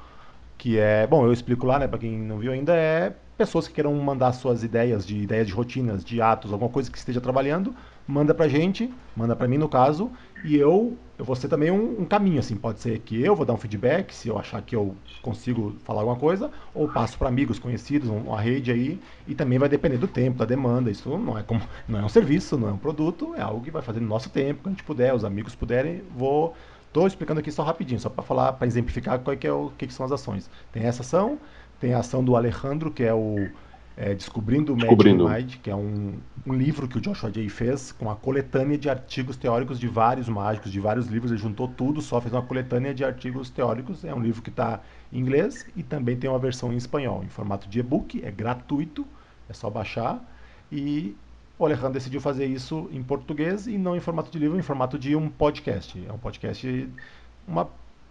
que 0.58 0.76
é, 0.78 1.06
bom, 1.06 1.24
eu 1.24 1.32
explico 1.32 1.64
lá, 1.64 1.78
né, 1.78 1.86
para 1.86 1.98
quem 1.98 2.18
não 2.18 2.38
viu 2.38 2.52
ainda, 2.52 2.74
é 2.74 3.14
pessoas 3.38 3.68
que 3.68 3.74
queiram 3.74 3.94
mandar 3.94 4.32
suas 4.32 4.64
ideias 4.64 5.06
de 5.06 5.16
ideias 5.16 5.46
de 5.46 5.52
rotinas, 5.52 6.04
de 6.04 6.20
atos, 6.20 6.52
alguma 6.52 6.68
coisa 6.68 6.90
que 6.90 6.98
esteja 6.98 7.20
trabalhando, 7.20 7.72
manda 8.06 8.34
pra 8.34 8.48
gente, 8.48 8.92
manda 9.16 9.36
pra 9.36 9.46
mim 9.46 9.56
no 9.56 9.68
caso, 9.68 10.10
e 10.44 10.56
eu 10.56 10.98
eu 11.18 11.24
vou 11.24 11.34
ser 11.34 11.48
também 11.48 11.68
um, 11.68 12.02
um, 12.02 12.04
caminho 12.04 12.38
assim, 12.38 12.54
pode 12.54 12.78
ser 12.80 13.00
que 13.00 13.20
eu 13.20 13.34
vou 13.34 13.44
dar 13.44 13.52
um 13.52 13.56
feedback 13.56 14.14
se 14.14 14.28
eu 14.28 14.38
achar 14.38 14.62
que 14.62 14.76
eu 14.76 14.94
consigo 15.20 15.74
falar 15.82 16.02
alguma 16.02 16.16
coisa, 16.16 16.48
ou 16.72 16.88
passo 16.88 17.18
para 17.18 17.28
amigos 17.28 17.58
conhecidos, 17.58 18.08
uma 18.08 18.40
rede 18.40 18.70
aí, 18.70 19.00
e 19.26 19.34
também 19.34 19.58
vai 19.58 19.68
depender 19.68 19.98
do 19.98 20.06
tempo, 20.06 20.38
da 20.38 20.44
demanda. 20.44 20.92
Isso 20.92 21.18
não 21.18 21.36
é 21.36 21.42
como 21.42 21.60
não 21.88 21.98
é 21.98 22.04
um 22.04 22.08
serviço, 22.08 22.56
não 22.56 22.68
é 22.68 22.72
um 22.72 22.78
produto, 22.78 23.34
é 23.36 23.40
algo 23.40 23.60
que 23.60 23.70
vai 23.70 23.82
fazer 23.82 23.98
no 23.98 24.06
nosso 24.06 24.30
tempo, 24.30 24.62
quando 24.62 24.74
a 24.74 24.76
gente 24.76 24.84
puder, 24.84 25.12
os 25.12 25.24
amigos 25.24 25.56
puderem, 25.56 26.02
vou 26.16 26.54
Estou 26.88 27.06
explicando 27.06 27.40
aqui 27.40 27.52
só 27.52 27.62
rapidinho, 27.62 28.00
só 28.00 28.08
para 28.08 28.24
falar, 28.24 28.54
para 28.54 28.66
exemplificar 28.66 29.18
qual 29.20 29.34
é 29.34 29.36
que, 29.36 29.46
é 29.46 29.52
o, 29.52 29.70
que, 29.76 29.86
que 29.86 29.94
são 29.94 30.04
as 30.04 30.12
ações. 30.12 30.50
Tem 30.72 30.82
essa 30.82 31.02
ação, 31.02 31.38
tem 31.78 31.94
a 31.94 31.98
ação 31.98 32.24
do 32.24 32.34
Alejandro, 32.34 32.90
que 32.90 33.04
é 33.04 33.14
o 33.14 33.48
é, 33.98 34.14
Descobrindo 34.14 34.74
o 34.74 34.76
Descobrindo. 34.76 35.24
Magic 35.24 35.44
Mind, 35.44 35.62
que 35.62 35.70
é 35.70 35.74
um, 35.74 36.14
um, 36.46 36.52
livro 36.54 36.86
que 36.86 36.96
o 36.96 37.00
Joshua 37.00 37.32
Jay 37.32 37.48
fez 37.48 37.90
com 37.90 38.08
a 38.08 38.14
coletânea 38.14 38.78
de 38.78 38.88
artigos 38.88 39.36
teóricos 39.36 39.78
de 39.78 39.88
vários 39.88 40.28
mágicos, 40.28 40.70
de 40.70 40.78
vários 40.78 41.08
livros. 41.08 41.32
Ele 41.32 41.40
juntou 41.40 41.66
tudo, 41.66 42.00
só 42.00 42.20
fez 42.20 42.32
uma 42.32 42.42
coletânea 42.42 42.94
de 42.94 43.04
artigos 43.04 43.50
teóricos. 43.50 44.04
É 44.04 44.14
um 44.14 44.20
livro 44.20 44.40
que 44.40 44.50
está 44.50 44.80
em 45.12 45.18
inglês 45.18 45.66
e 45.74 45.82
também 45.82 46.16
tem 46.16 46.30
uma 46.30 46.38
versão 46.38 46.72
em 46.72 46.76
espanhol, 46.76 47.24
em 47.24 47.28
formato 47.28 47.68
de 47.68 47.80
e-book, 47.80 48.24
é 48.24 48.30
gratuito, 48.30 49.04
é 49.48 49.52
só 49.52 49.68
baixar. 49.68 50.24
E 50.70 51.16
o 51.58 51.66
Alejandro 51.66 51.92
decidiu 51.92 52.20
fazer 52.20 52.46
isso 52.46 52.88
em 52.92 53.02
português 53.02 53.66
e 53.66 53.76
não 53.76 53.96
em 53.96 54.00
formato 54.00 54.30
de 54.30 54.38
livro, 54.38 54.58
em 54.58 54.62
formato 54.62 54.98
de 54.98 55.16
um 55.16 55.28
podcast. 55.28 56.00
É 56.08 56.12
um 56.12 56.18
podcast, 56.18 56.88
uma 57.46 57.68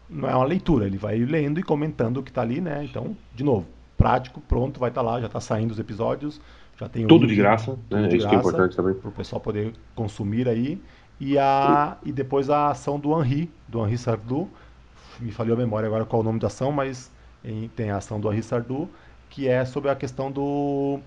não 0.09 0.29
é 0.29 0.35
uma 0.35 0.45
leitura, 0.45 0.85
ele 0.85 0.97
vai 0.97 1.17
lendo 1.17 1.59
e 1.59 1.63
comentando 1.63 2.17
o 2.17 2.23
que 2.23 2.29
está 2.29 2.41
ali, 2.41 2.61
né? 2.61 2.83
Então, 2.83 3.15
de 3.35 3.43
novo, 3.43 3.67
prático, 3.97 4.39
pronto, 4.41 4.79
vai 4.79 4.89
estar 4.89 5.03
tá 5.03 5.09
lá, 5.09 5.19
já 5.19 5.27
está 5.27 5.39
saindo 5.39 5.71
os 5.71 5.79
episódios, 5.79 6.39
já 6.79 6.87
tem 6.87 7.07
tudo 7.07 7.27
de 7.27 7.35
graça, 7.35 7.77
né? 7.89 8.07
De 8.07 8.17
Isso 8.17 8.27
que 8.27 8.35
é 8.35 8.37
importante 8.37 8.75
também 8.75 8.93
para 8.93 9.09
o 9.09 9.11
pessoal 9.11 9.41
poder 9.41 9.73
consumir 9.95 10.47
aí. 10.47 10.81
E 11.19 11.37
a 11.37 11.97
e 12.05 12.11
depois 12.11 12.49
a 12.49 12.69
ação 12.69 12.99
do 12.99 13.19
Henri, 13.19 13.51
do 13.67 13.85
Henri 13.85 13.97
Sardou, 13.97 14.49
me 15.19 15.31
falhou 15.31 15.55
a 15.55 15.59
memória 15.59 15.87
agora 15.87 16.05
qual 16.05 16.21
é 16.21 16.23
o 16.23 16.25
nome 16.25 16.39
da 16.39 16.47
ação, 16.47 16.71
mas 16.71 17.11
em, 17.43 17.67
tem 17.69 17.89
a 17.89 17.97
ação 17.97 18.19
do 18.19 18.31
Henri 18.31 18.43
Sardou, 18.43 18.89
que 19.29 19.47
é 19.47 19.65
sobre 19.65 19.89
a 19.89 19.95
questão 19.95 20.31
do 20.31 20.99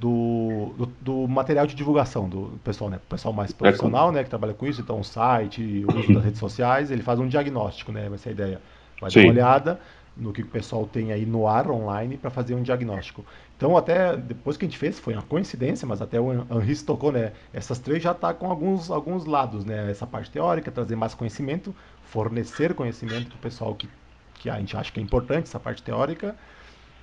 do, 0.00 0.72
do, 0.78 0.86
do, 1.00 1.28
material 1.28 1.66
de 1.66 1.74
divulgação 1.74 2.26
do 2.26 2.58
pessoal, 2.64 2.88
né? 2.88 2.98
pessoal 3.06 3.34
mais 3.34 3.52
profissional, 3.52 4.10
né? 4.10 4.24
Que 4.24 4.30
trabalha 4.30 4.54
com 4.54 4.66
isso, 4.66 4.80
então 4.80 4.98
o 4.98 5.04
site, 5.04 5.84
o 5.86 5.98
uso 5.98 6.14
das 6.14 6.24
redes 6.24 6.40
sociais, 6.40 6.90
ele 6.90 7.02
faz 7.02 7.20
um 7.20 7.28
diagnóstico, 7.28 7.92
né? 7.92 8.08
Vai 8.08 8.16
ser 8.16 8.30
a 8.30 8.32
ideia. 8.32 8.60
Vai 8.98 9.10
Sim. 9.10 9.20
dar 9.20 9.26
uma 9.26 9.32
olhada 9.32 9.80
no 10.16 10.32
que 10.32 10.40
o 10.40 10.46
pessoal 10.46 10.86
tem 10.86 11.12
aí 11.12 11.26
no 11.26 11.46
ar 11.46 11.70
online 11.70 12.16
para 12.16 12.30
fazer 12.30 12.54
um 12.54 12.62
diagnóstico. 12.62 13.24
Então, 13.56 13.76
até 13.76 14.16
depois 14.16 14.56
que 14.56 14.64
a 14.64 14.68
gente 14.68 14.78
fez, 14.78 14.98
foi 14.98 15.12
uma 15.12 15.22
coincidência, 15.22 15.86
mas 15.86 16.00
até 16.00 16.18
o 16.18 16.32
Henri 16.32 16.76
tocou, 16.76 17.12
né? 17.12 17.32
Essas 17.52 17.78
três 17.78 18.02
já 18.02 18.14
tá 18.14 18.32
com 18.32 18.50
alguns, 18.50 18.90
alguns 18.90 19.26
lados, 19.26 19.66
né? 19.66 19.90
Essa 19.90 20.06
parte 20.06 20.30
teórica, 20.30 20.70
trazer 20.70 20.96
mais 20.96 21.12
conhecimento, 21.12 21.74
fornecer 22.04 22.72
conhecimento 22.72 23.28
para 23.28 23.36
o 23.36 23.40
pessoal 23.40 23.74
que, 23.74 23.86
que 24.34 24.48
a 24.48 24.58
gente 24.58 24.74
acha 24.74 24.90
que 24.90 24.98
é 24.98 25.02
importante, 25.02 25.44
essa 25.44 25.60
parte 25.60 25.82
teórica, 25.82 26.34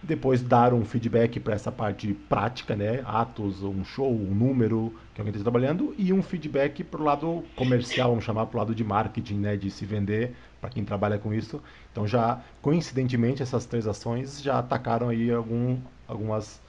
depois 0.02 0.42
dar 0.42 0.74
um 0.74 0.86
feedback 0.86 1.40
para 1.40 1.56
essa 1.56 1.72
parte 1.72 2.14
prática, 2.14 2.76
né? 2.76 3.02
Atos, 3.06 3.64
um 3.64 3.84
show, 3.84 4.12
um 4.12 4.34
número 4.34 4.94
que 5.14 5.22
alguém 5.22 5.32
está 5.32 5.44
trabalhando 5.44 5.94
e 5.98 6.14
um 6.14 6.22
feedback 6.22 6.84
para 6.84 7.02
o 7.02 7.04
lado 7.04 7.44
comercial, 7.56 8.10
vamos 8.10 8.24
chamar 8.24 8.46
para 8.46 8.56
o 8.56 8.60
lado 8.60 8.76
de 8.76 8.84
marketing, 8.84 9.40
né? 9.40 9.58
De 9.58 9.72
se 9.72 9.86
vender 9.86 10.34
para 10.62 10.70
quem 10.70 10.84
trabalha 10.84 11.18
com 11.18 11.34
isso. 11.34 11.62
Então 11.92 12.08
já 12.08 12.40
coincidentemente 12.62 13.42
essas 13.42 13.66
três 13.66 13.88
ações 13.88 14.42
já 14.42 14.60
atacaram 14.60 15.10
aí 15.10 15.32
algum, 15.32 15.78
algumas 16.08 16.62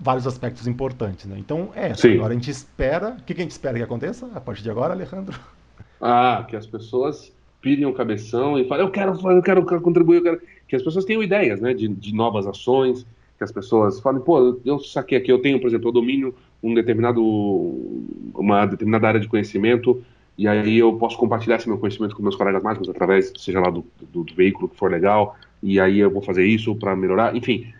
vários 0.00 0.26
aspectos 0.26 0.66
importantes, 0.66 1.26
né? 1.26 1.36
Então 1.38 1.70
é, 1.74 1.94
Sim. 1.94 2.14
agora 2.14 2.32
a 2.32 2.34
gente 2.34 2.50
espera. 2.50 3.16
O 3.20 3.22
que 3.22 3.32
a 3.32 3.36
gente 3.36 3.50
espera 3.50 3.76
que 3.76 3.84
aconteça 3.84 4.30
a 4.34 4.40
partir 4.40 4.62
de 4.62 4.70
agora, 4.70 4.94
Alejandro? 4.94 5.38
Ah, 6.00 6.44
que 6.48 6.56
as 6.56 6.66
pessoas 6.66 7.32
pirem 7.62 7.86
o 7.86 7.94
cabeção 7.94 8.58
e 8.58 8.66
falem, 8.66 8.84
eu 8.84 8.90
quero, 8.90 9.12
eu 9.12 9.40
quero, 9.40 9.60
eu 9.60 9.66
quero 9.66 9.80
contribuir, 9.80 10.16
eu 10.16 10.22
quero. 10.22 10.40
Que 10.68 10.76
as 10.76 10.82
pessoas 10.82 11.04
tenham 11.04 11.22
ideias 11.22 11.60
né, 11.60 11.72
de, 11.72 11.88
de 11.88 12.14
novas 12.14 12.46
ações, 12.46 13.06
que 13.38 13.44
as 13.44 13.52
pessoas 13.52 14.00
falem, 14.00 14.20
pô, 14.20 14.60
eu 14.64 14.78
saquei 14.80 15.16
aqui, 15.16 15.30
eu 15.30 15.40
tenho, 15.40 15.60
por 15.60 15.68
exemplo, 15.68 15.88
eu 15.88 15.92
domínio 15.92 16.34
um 16.62 16.74
determinado, 16.74 17.22
uma 18.34 18.66
determinada 18.66 19.08
área 19.08 19.20
de 19.20 19.28
conhecimento, 19.28 20.02
e 20.36 20.48
aí 20.48 20.78
eu 20.78 20.94
posso 20.94 21.16
compartilhar 21.16 21.56
esse 21.56 21.68
meu 21.68 21.78
conhecimento 21.78 22.16
com 22.16 22.22
meus 22.22 22.36
colegas 22.36 22.62
mágicos 22.62 22.88
através, 22.88 23.32
seja 23.36 23.60
lá 23.60 23.70
do, 23.70 23.84
do, 24.12 24.24
do 24.24 24.34
veículo 24.34 24.68
que 24.68 24.76
for 24.76 24.90
legal, 24.90 25.36
e 25.62 25.78
aí 25.78 25.98
eu 25.98 26.10
vou 26.10 26.22
fazer 26.22 26.44
isso 26.44 26.74
para 26.74 26.96
melhorar, 26.96 27.36
enfim, 27.36 27.72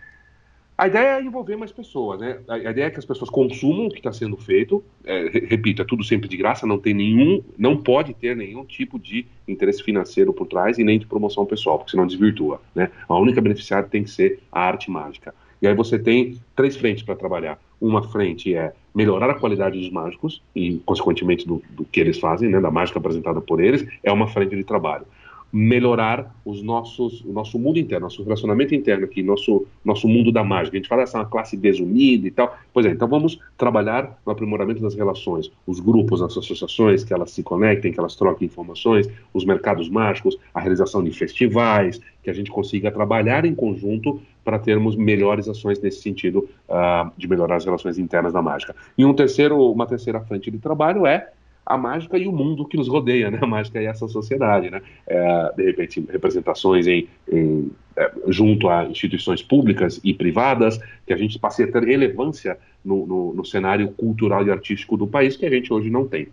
a 0.77 0.87
ideia 0.87 1.19
é 1.19 1.21
envolver 1.21 1.55
mais 1.55 1.71
pessoas, 1.71 2.19
né? 2.19 2.39
A 2.47 2.57
ideia 2.57 2.85
é 2.85 2.89
que 2.89 2.97
as 2.97 3.05
pessoas 3.05 3.29
consumam 3.29 3.87
o 3.87 3.89
que 3.89 3.97
está 3.97 4.11
sendo 4.11 4.35
feito. 4.35 4.83
É, 5.05 5.29
repito, 5.45 5.81
é 5.81 5.85
tudo 5.85 6.03
sempre 6.03 6.27
de 6.27 6.35
graça, 6.35 6.65
não 6.65 6.79
tem 6.79 6.93
nenhum, 6.93 7.43
não 7.57 7.77
pode 7.77 8.13
ter 8.13 8.35
nenhum 8.35 8.65
tipo 8.65 8.97
de 8.97 9.25
interesse 9.47 9.83
financeiro 9.83 10.33
por 10.33 10.47
trás 10.47 10.79
e 10.79 10.83
nem 10.83 10.97
de 10.97 11.05
promoção 11.05 11.45
pessoal, 11.45 11.77
porque 11.77 11.91
senão 11.91 12.07
desvirtua, 12.07 12.59
né? 12.73 12.89
A 13.07 13.15
única 13.15 13.39
beneficiária 13.39 13.87
tem 13.87 14.03
que 14.03 14.09
ser 14.09 14.39
a 14.51 14.61
arte 14.61 14.89
mágica. 14.89 15.33
E 15.61 15.67
aí 15.67 15.75
você 15.75 15.97
tem 15.97 16.37
três 16.55 16.75
frentes 16.75 17.03
para 17.03 17.15
trabalhar. 17.15 17.59
Uma 17.79 18.03
frente 18.03 18.53
é 18.53 18.73
melhorar 18.93 19.29
a 19.29 19.35
qualidade 19.35 19.79
dos 19.79 19.89
mágicos 19.91 20.41
e, 20.55 20.81
consequentemente, 20.85 21.47
do, 21.47 21.61
do 21.69 21.85
que 21.85 21.99
eles 21.99 22.19
fazem, 22.19 22.49
né, 22.49 22.59
da 22.59 22.71
mágica 22.71 22.99
apresentada 22.99 23.39
por 23.39 23.61
eles, 23.61 23.87
é 24.03 24.11
uma 24.11 24.27
frente 24.27 24.55
de 24.55 24.63
trabalho 24.63 25.05
melhorar 25.53 26.35
os 26.43 26.63
nossos, 26.63 27.21
o 27.21 27.31
nosso 27.31 27.59
mundo 27.59 27.77
interno, 27.77 28.05
nosso 28.05 28.23
relacionamento 28.23 28.73
interno 28.73 29.05
aqui, 29.05 29.21
nosso, 29.21 29.67
nosso 29.85 30.07
mundo 30.07 30.31
da 30.31 30.43
mágica. 30.43 30.75
A 30.75 30.79
gente 30.79 30.89
fala 30.89 31.03
essa 31.03 31.19
é 31.19 31.21
uma 31.21 31.27
classe 31.27 31.55
desunida 31.55 32.27
e 32.27 32.31
tal. 32.31 32.57
Pois 32.73 32.87
é, 32.87 32.89
então 32.89 33.07
vamos 33.07 33.39
trabalhar 33.55 34.19
no 34.25 34.31
aprimoramento 34.31 34.81
das 34.81 34.95
relações, 34.95 35.51
os 35.67 35.79
grupos, 35.79 36.23
as 36.23 36.35
associações, 36.35 37.03
que 37.03 37.13
elas 37.13 37.29
se 37.29 37.43
conectem, 37.43 37.93
que 37.93 37.99
elas 37.99 38.15
troquem 38.15 38.47
informações, 38.47 39.07
os 39.31 39.45
mercados 39.45 39.87
mágicos, 39.89 40.39
a 40.51 40.59
realização 40.59 41.03
de 41.03 41.11
festivais, 41.11 42.01
que 42.23 42.31
a 42.31 42.33
gente 42.33 42.49
consiga 42.49 42.91
trabalhar 42.91 43.45
em 43.45 43.53
conjunto 43.53 44.19
para 44.43 44.57
termos 44.57 44.95
melhores 44.95 45.47
ações 45.47 45.79
nesse 45.79 46.01
sentido 46.01 46.49
uh, 46.67 47.11
de 47.15 47.27
melhorar 47.27 47.57
as 47.57 47.65
relações 47.65 47.99
internas 47.99 48.33
da 48.33 48.41
mágica. 48.41 48.75
E 48.97 49.05
um 49.05 49.13
terceiro, 49.13 49.71
uma 49.71 49.85
terceira 49.85 50.19
frente 50.21 50.49
de 50.49 50.57
trabalho 50.57 51.05
é 51.05 51.29
a 51.65 51.77
mágica 51.77 52.17
e 52.17 52.27
o 52.27 52.31
mundo 52.31 52.65
que 52.65 52.77
nos 52.77 52.87
rodeia, 52.87 53.31
né? 53.31 53.39
A 53.41 53.47
mágica 53.47 53.81
e 53.81 53.85
essa 53.85 54.07
sociedade, 54.07 54.69
né? 54.69 54.81
É, 55.07 55.53
de 55.55 55.63
repente, 55.63 56.05
representações 56.09 56.87
em, 56.87 57.07
em 57.31 57.71
é, 57.95 58.11
junto 58.27 58.67
a 58.69 58.85
instituições 58.85 59.41
públicas 59.41 59.99
e 60.03 60.13
privadas, 60.13 60.79
que 61.05 61.13
a 61.13 61.17
gente 61.17 61.37
passe 61.39 61.63
a 61.63 61.71
ter 61.71 61.83
relevância 61.83 62.57
no, 62.83 63.05
no, 63.05 63.33
no 63.33 63.45
cenário 63.45 63.89
cultural 63.91 64.45
e 64.45 64.51
artístico 64.51 64.97
do 64.97 65.07
país, 65.07 65.37
que 65.37 65.45
a 65.45 65.49
gente 65.49 65.71
hoje 65.71 65.89
não 65.89 66.07
tem. 66.07 66.27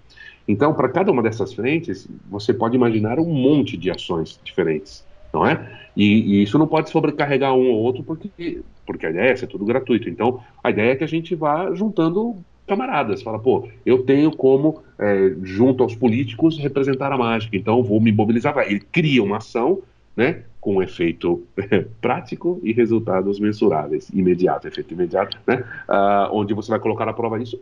Então, 0.48 0.74
para 0.74 0.88
cada 0.88 1.12
uma 1.12 1.22
dessas 1.22 1.52
frentes, 1.52 2.08
você 2.28 2.52
pode 2.52 2.74
imaginar 2.74 3.20
um 3.20 3.26
monte 3.26 3.76
de 3.76 3.90
ações 3.90 4.40
diferentes, 4.42 5.04
não 5.32 5.46
é? 5.46 5.78
E, 5.96 6.04
e, 6.04 6.42
isso 6.42 6.58
não 6.58 6.66
pode 6.66 6.90
sobrecarregar 6.90 7.54
um 7.54 7.70
ou 7.70 7.78
outro, 7.78 8.02
porque, 8.02 8.62
porque 8.86 9.06
a 9.06 9.10
ideia 9.10 9.30
é 9.30 9.36
ser 9.36 9.46
tudo 9.46 9.64
gratuito. 9.64 10.08
Então, 10.08 10.42
a 10.64 10.70
ideia 10.70 10.92
é 10.92 10.96
que 10.96 11.04
a 11.04 11.08
gente 11.08 11.34
vá 11.34 11.72
juntando 11.74 12.36
camaradas. 12.70 13.20
Fala, 13.20 13.38
pô, 13.38 13.68
eu 13.84 14.04
tenho 14.04 14.30
como, 14.30 14.82
é, 14.96 15.34
junto 15.42 15.82
aos 15.82 15.96
políticos, 15.96 16.56
representar 16.56 17.12
a 17.12 17.18
mágica, 17.18 17.56
então 17.56 17.82
vou 17.82 18.00
me 18.00 18.12
mobilizar. 18.12 18.56
Ele 18.58 18.78
cria 18.78 19.22
uma 19.22 19.38
ação, 19.38 19.80
né, 20.16 20.44
com 20.60 20.80
efeito 20.80 21.42
prático 22.00 22.60
e 22.62 22.72
resultados 22.72 23.40
mensuráveis, 23.40 24.08
imediato, 24.10 24.68
efeito 24.68 24.94
imediato, 24.94 25.36
né, 25.46 25.64
uh, 25.88 26.32
onde 26.32 26.54
você 26.54 26.70
vai 26.70 26.78
colocar 26.78 27.08
a 27.08 27.12
prova 27.12 27.40
disso 27.40 27.58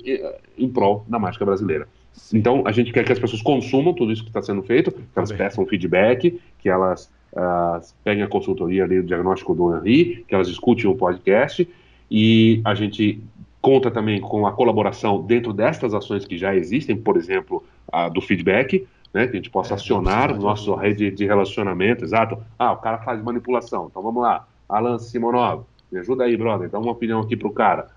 em 0.59 0.69
prol 0.69 1.07
da 1.09 1.19
mágica 1.19 1.45
brasileira. 1.45 1.89
Então, 2.35 2.65
a 2.67 2.73
gente 2.73 2.93
quer 2.93 3.05
que 3.05 3.13
as 3.13 3.19
pessoas 3.19 3.41
consumam 3.41 3.95
tudo 3.95 4.13
isso 4.13 4.23
que 4.23 4.29
está 4.29 4.43
sendo 4.43 4.63
feito, 4.63 4.93
que 4.93 5.01
elas 5.17 5.33
peçam 5.33 5.65
feedback, 5.65 6.39
que 6.59 6.69
elas 6.69 7.11
uh, 7.33 7.81
peguem 8.05 8.25
a 8.25 8.29
consultoria 8.29 8.85
ali, 8.85 8.99
o 8.99 9.05
diagnóstico 9.05 9.55
do 9.55 9.75
Henri, 9.75 10.25
que 10.29 10.35
elas 10.35 10.49
escutem 10.49 10.87
o 10.87 10.95
podcast, 10.95 11.67
e 12.11 12.61
a 12.65 12.75
gente 12.75 13.23
conta 13.61 13.91
também 13.91 14.21
com 14.21 14.47
a 14.47 14.53
colaboração 14.53 15.23
dentro 15.23 15.53
destas 15.53 15.95
ações 15.95 16.25
que 16.25 16.39
já 16.39 16.55
existem, 16.55 16.97
por 16.97 17.17
exemplo, 17.17 17.65
a 17.93 18.09
do 18.09 18.21
feedback, 18.21 18.87
né, 19.13 19.27
que 19.27 19.33
a 19.33 19.37
gente 19.37 19.51
possa 19.51 19.73
é, 19.73 19.77
acionar 19.77 20.33
o 20.33 20.39
nosso 20.39 20.75
rede 20.75 21.11
de 21.11 21.27
relacionamento, 21.27 22.05
exato. 22.05 22.39
Ah, 22.59 22.73
o 22.73 22.77
cara 22.77 22.99
faz 22.99 23.23
manipulação, 23.23 23.89
então 23.91 24.03
vamos 24.03 24.23
lá. 24.23 24.47
Alan 24.69 24.99
Simonov, 24.99 25.65
me 25.91 25.99
ajuda 25.99 26.25
aí, 26.25 26.37
brother, 26.37 26.69
dá 26.69 26.79
uma 26.79 26.93
opinião 26.93 27.21
aqui 27.21 27.37
pro 27.37 27.51
cara. 27.51 27.89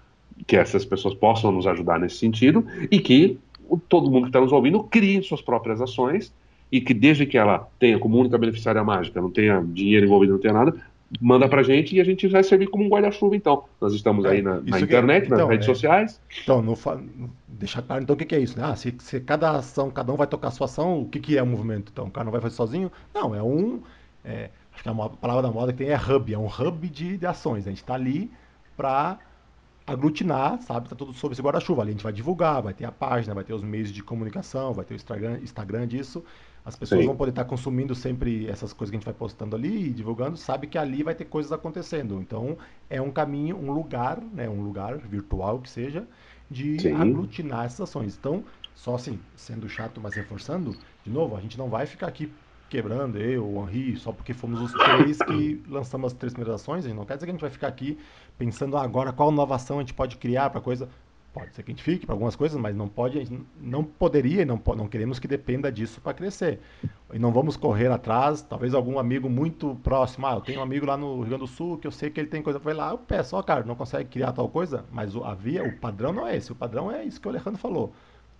Que 0.48 0.56
essas 0.56 0.86
pessoas 0.86 1.14
possam 1.14 1.52
nos 1.52 1.68
ajudar 1.68 2.00
nesse 2.00 2.16
sentido 2.16 2.66
e 2.90 3.00
que 3.00 3.38
todo 3.88 4.10
mundo 4.10 4.24
que 4.24 4.30
está 4.30 4.42
nos 4.42 4.52
ouvindo 4.52 4.84
crie 4.84 5.22
suas 5.22 5.42
próprias 5.42 5.82
ações 5.82 6.34
e 6.72 6.80
que 6.80 6.94
desde 6.94 7.26
que 7.26 7.38
ela 7.38 7.68
tenha 7.78 8.00
como 8.00 8.18
única 8.18 8.38
beneficiária 8.38 8.84
mágica, 8.84 9.22
não 9.22 9.30
tenha 9.30 9.62
dinheiro 9.62 10.06
envolvido, 10.06 10.34
não 10.34 10.40
tenha 10.40 10.54
nada, 10.54 10.74
manda 11.20 11.48
pra 11.50 11.64
gente 11.64 11.96
e 11.96 12.02
a 12.02 12.04
gente 12.04 12.28
vai 12.28 12.44
servir 12.44 12.68
como 12.68 12.86
um 12.86 12.90
guarda-chuva, 12.90 13.36
então. 13.36 13.66
Nós 13.80 13.94
estamos 13.94 14.26
aí 14.26 14.42
na, 14.42 14.62
na 14.62 14.80
internet, 14.80 15.30
nas 15.30 15.40
então, 15.40 15.50
redes 15.50 15.68
é, 15.68 15.74
sociais. 15.74 16.22
Então, 16.44 16.62
não 16.62 16.76
fa... 16.76 17.00
deixar 17.48 17.82
claro, 17.82 18.04
então, 18.04 18.14
o 18.14 18.18
que, 18.18 18.26
que 18.26 18.36
é 18.36 18.40
isso, 18.40 18.58
né? 18.58 18.66
Ah, 18.66 18.76
se, 18.76 18.96
se, 19.00 19.20
cada 19.20 19.52
ação, 19.52 19.90
cada 19.90 20.14
um 20.14 20.16
vai 20.16 20.28
tocar 20.28 20.50
a 20.50 20.52
sua 20.52 20.66
ação, 20.66 21.02
o 21.02 21.10
que, 21.10 21.20
que 21.20 21.38
é 21.38 21.44
o 21.44 21.48
movimento? 21.48 21.92
Então, 21.92 22.06
o 22.06 22.12
cara 22.12 22.26
não 22.26 22.32
vai 22.32 22.42
fazer 22.42 22.56
sozinho? 22.56 22.92
Não, 23.14 23.36
é 23.36 23.44
um... 23.44 23.82
É, 24.24 24.50
acho 24.74 24.84
que 24.84 24.90
a 24.90 24.94
palavra 24.94 25.42
da 25.42 25.52
moda 25.52 25.74
que 25.74 25.80
tem 25.80 25.90
é 25.90 25.98
hub, 25.98 26.34
é 26.34 26.38
um 26.38 26.48
hub 26.48 26.88
de, 26.88 27.18
de 27.18 27.26
ações. 27.26 27.66
A 27.66 27.70
gente 27.70 27.82
está 27.82 27.96
ali 27.96 28.32
para 28.78 29.20
aglutinar, 29.86 30.62
sabe? 30.62 30.90
Tá 30.90 30.96
tudo 30.96 31.14
sob 31.14 31.34
esse 31.34 31.42
guarda-chuva. 31.42 31.82
Ali 31.82 31.92
a 31.92 31.94
gente 31.94 32.04
vai 32.04 32.14
divulgar, 32.14 32.62
vai 32.62 32.74
ter 32.74 32.86
a 32.86 32.92
página, 32.92 33.34
vai 33.34 33.44
ter 33.44 33.54
os 33.54 33.64
meios 33.64 33.92
de 33.92 34.04
comunicação, 34.04 34.74
vai 34.74 34.86
ter 34.86 34.94
o 34.94 34.96
Instagram, 34.96 35.40
Instagram 35.42 35.88
disso. 35.88 36.24
As 36.64 36.76
pessoas 36.76 37.02
Sim. 37.02 37.08
vão 37.08 37.16
poder 37.16 37.32
estar 37.32 37.46
consumindo 37.46 37.96
sempre 37.96 38.48
essas 38.48 38.72
coisas 38.72 38.92
que 38.92 38.96
a 38.96 39.00
gente 39.00 39.06
vai 39.06 39.14
postando 39.14 39.56
ali 39.56 39.88
e 39.88 39.90
divulgando, 39.90 40.38
sabe 40.38 40.68
que 40.68 40.78
ali 40.78 41.02
vai 41.02 41.16
ter 41.16 41.26
coisas 41.26 41.52
acontecendo. 41.52 42.22
Então, 42.22 42.56
é 42.88 43.02
um 43.02 43.10
caminho, 43.10 43.58
um 43.58 43.72
lugar, 43.72 44.22
né, 44.22 44.48
um 44.48 44.62
lugar 44.62 44.98
virtual 45.00 45.60
que 45.60 45.70
seja, 45.70 46.08
de 46.50 46.80
Sim. 46.80 46.94
aglutinar 46.94 47.66
essas 47.66 47.82
ações. 47.82 48.16
Então, 48.16 48.44
só 48.76 48.94
assim, 48.94 49.20
sendo 49.36 49.68
chato, 49.68 50.00
mas 50.00 50.14
reforçando, 50.14 50.78
de 51.04 51.10
novo, 51.10 51.36
a 51.36 51.42
gente 51.42 51.58
não 51.58 51.68
vai 51.68 51.88
ficar 51.88 52.08
aqui 52.08 52.32
quebrando, 52.72 53.18
eu, 53.18 53.46
o 53.46 53.70
Henri, 53.70 53.98
só 53.98 54.14
porque 54.14 54.34
fomos 54.34 54.62
os 54.62 54.72
três 54.72 55.18
que 55.18 55.62
lançamos 55.68 56.14
as 56.14 56.18
três 56.18 56.32
primeiras 56.32 56.62
ações, 56.62 56.86
não 56.86 57.06
quer 57.06 57.16
dizer 57.16 57.26
que 57.26 57.32
a 57.32 57.34
gente 57.34 57.42
vai 57.42 57.50
ficar 57.50 57.68
aqui 57.68 57.98
pensando 58.38 58.78
agora 58.78 59.12
qual 59.12 59.30
inovação 59.30 59.78
a 59.78 59.82
gente 59.82 59.94
pode 59.94 60.16
criar 60.16 60.50
para 60.50 60.62
coisa. 60.62 60.88
Pode 61.34 61.54
ser 61.56 61.64
que 61.64 61.72
a 61.72 61.74
gente 61.74 61.84
fique 61.84 62.06
para 62.06 62.14
algumas 62.14 62.36
coisas, 62.36 62.60
mas 62.60 62.76
não 62.76 62.90
pode, 62.90 63.26
não 63.62 63.86
poderia 63.86 64.46
não, 64.46 64.62
não 64.76 64.88
queremos 64.88 65.18
que 65.18 65.28
dependa 65.28 65.72
disso 65.72 66.02
para 66.02 66.14
crescer. 66.14 66.60
E 67.14 67.20
não 67.20 67.32
vamos 67.32 67.56
correr 67.56 67.90
atrás, 67.90 68.42
talvez 68.42 68.74
algum 68.74 69.00
amigo 69.00 69.30
muito 69.30 69.76
próximo, 69.84 70.28
ah, 70.28 70.34
eu 70.34 70.42
tenho 70.42 70.60
um 70.60 70.64
amigo 70.64 70.86
lá 70.86 70.98
no 70.98 71.16
Rio 71.20 71.28
Grande 71.28 71.44
do 71.44 71.48
Sul 71.48 71.78
que 71.78 71.88
eu 71.88 71.92
sei 71.92 72.10
que 72.10 72.20
ele 72.20 72.28
tem 72.28 72.42
coisa, 72.42 72.60
vai 72.60 72.74
lá, 72.74 72.92
eu 72.92 72.98
peço, 72.98 73.36
ó, 73.36 73.44
cara, 73.44 73.64
não 73.64 73.76
consegue 73.76 74.10
criar 74.10 74.34
tal 74.34 74.50
coisa, 74.50 74.86
mas 74.92 75.16
a 75.16 75.34
via, 75.34 75.64
o 75.64 75.78
padrão 75.78 76.12
não 76.12 76.28
é 76.28 76.36
esse, 76.36 76.52
o 76.52 76.56
padrão 76.56 76.92
é 76.92 77.04
isso 77.04 77.20
que 77.20 77.28
o 77.28 77.32
Alejandro 77.32 77.60
falou. 77.60 77.94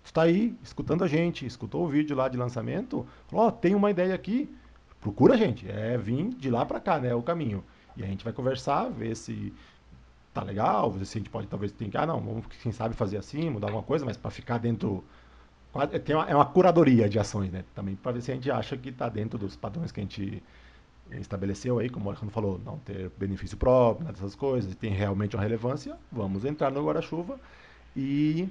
Está 0.04 0.22
aí, 0.22 0.54
escutando 0.62 1.04
a 1.04 1.08
gente, 1.08 1.46
escutou 1.46 1.84
o 1.84 1.88
vídeo 1.88 2.16
lá 2.16 2.28
de 2.28 2.36
lançamento, 2.36 3.06
ó, 3.32 3.50
tem 3.50 3.74
uma 3.74 3.90
ideia 3.90 4.14
aqui, 4.14 4.52
procura 5.00 5.34
a 5.34 5.36
gente, 5.36 5.70
é 5.70 5.96
vir 5.96 6.30
de 6.30 6.50
lá 6.50 6.66
para 6.66 6.80
cá, 6.80 6.98
né, 6.98 7.08
é 7.08 7.14
o 7.14 7.22
caminho. 7.22 7.64
E 7.96 8.02
a 8.02 8.06
gente 8.06 8.24
vai 8.24 8.32
conversar, 8.32 8.90
ver 8.90 9.14
se 9.16 9.52
tá 10.34 10.42
legal, 10.42 10.92
se 11.04 11.18
a 11.18 11.20
gente 11.20 11.30
pode 11.30 11.46
talvez 11.46 11.72
ter, 11.72 11.90
ah 11.96 12.06
não, 12.06 12.20
vamos 12.20 12.46
quem 12.62 12.72
sabe 12.72 12.94
fazer 12.94 13.18
assim, 13.18 13.50
mudar 13.50 13.68
alguma 13.68 13.82
coisa, 13.82 14.04
mas 14.04 14.16
para 14.16 14.30
ficar 14.30 14.58
dentro 14.58 15.04
tem 16.04 16.14
uma, 16.14 16.28
é 16.28 16.34
uma 16.34 16.44
curadoria 16.44 17.08
de 17.08 17.18
ações, 17.18 17.50
né? 17.50 17.64
Também 17.74 17.96
para 17.96 18.12
ver 18.12 18.20
se 18.20 18.30
a 18.30 18.34
gente 18.34 18.50
acha 18.50 18.76
que 18.76 18.90
está 18.90 19.08
dentro 19.08 19.38
dos 19.38 19.56
padrões 19.56 19.90
que 19.90 20.00
a 20.00 20.02
gente 20.02 20.42
estabeleceu 21.12 21.78
aí, 21.78 21.88
como 21.88 22.06
o 22.06 22.08
Alejandro 22.10 22.32
falou, 22.32 22.60
não 22.64 22.78
ter 22.78 23.10
benefício 23.18 23.56
próprio, 23.56 24.06
dessas 24.12 24.34
coisas, 24.34 24.72
e 24.72 24.74
tem 24.74 24.92
realmente 24.92 25.34
uma 25.34 25.42
relevância, 25.42 25.96
vamos 26.10 26.44
entrar 26.44 26.70
no 26.70 26.84
guarda-chuva 26.84 27.38
e 27.96 28.48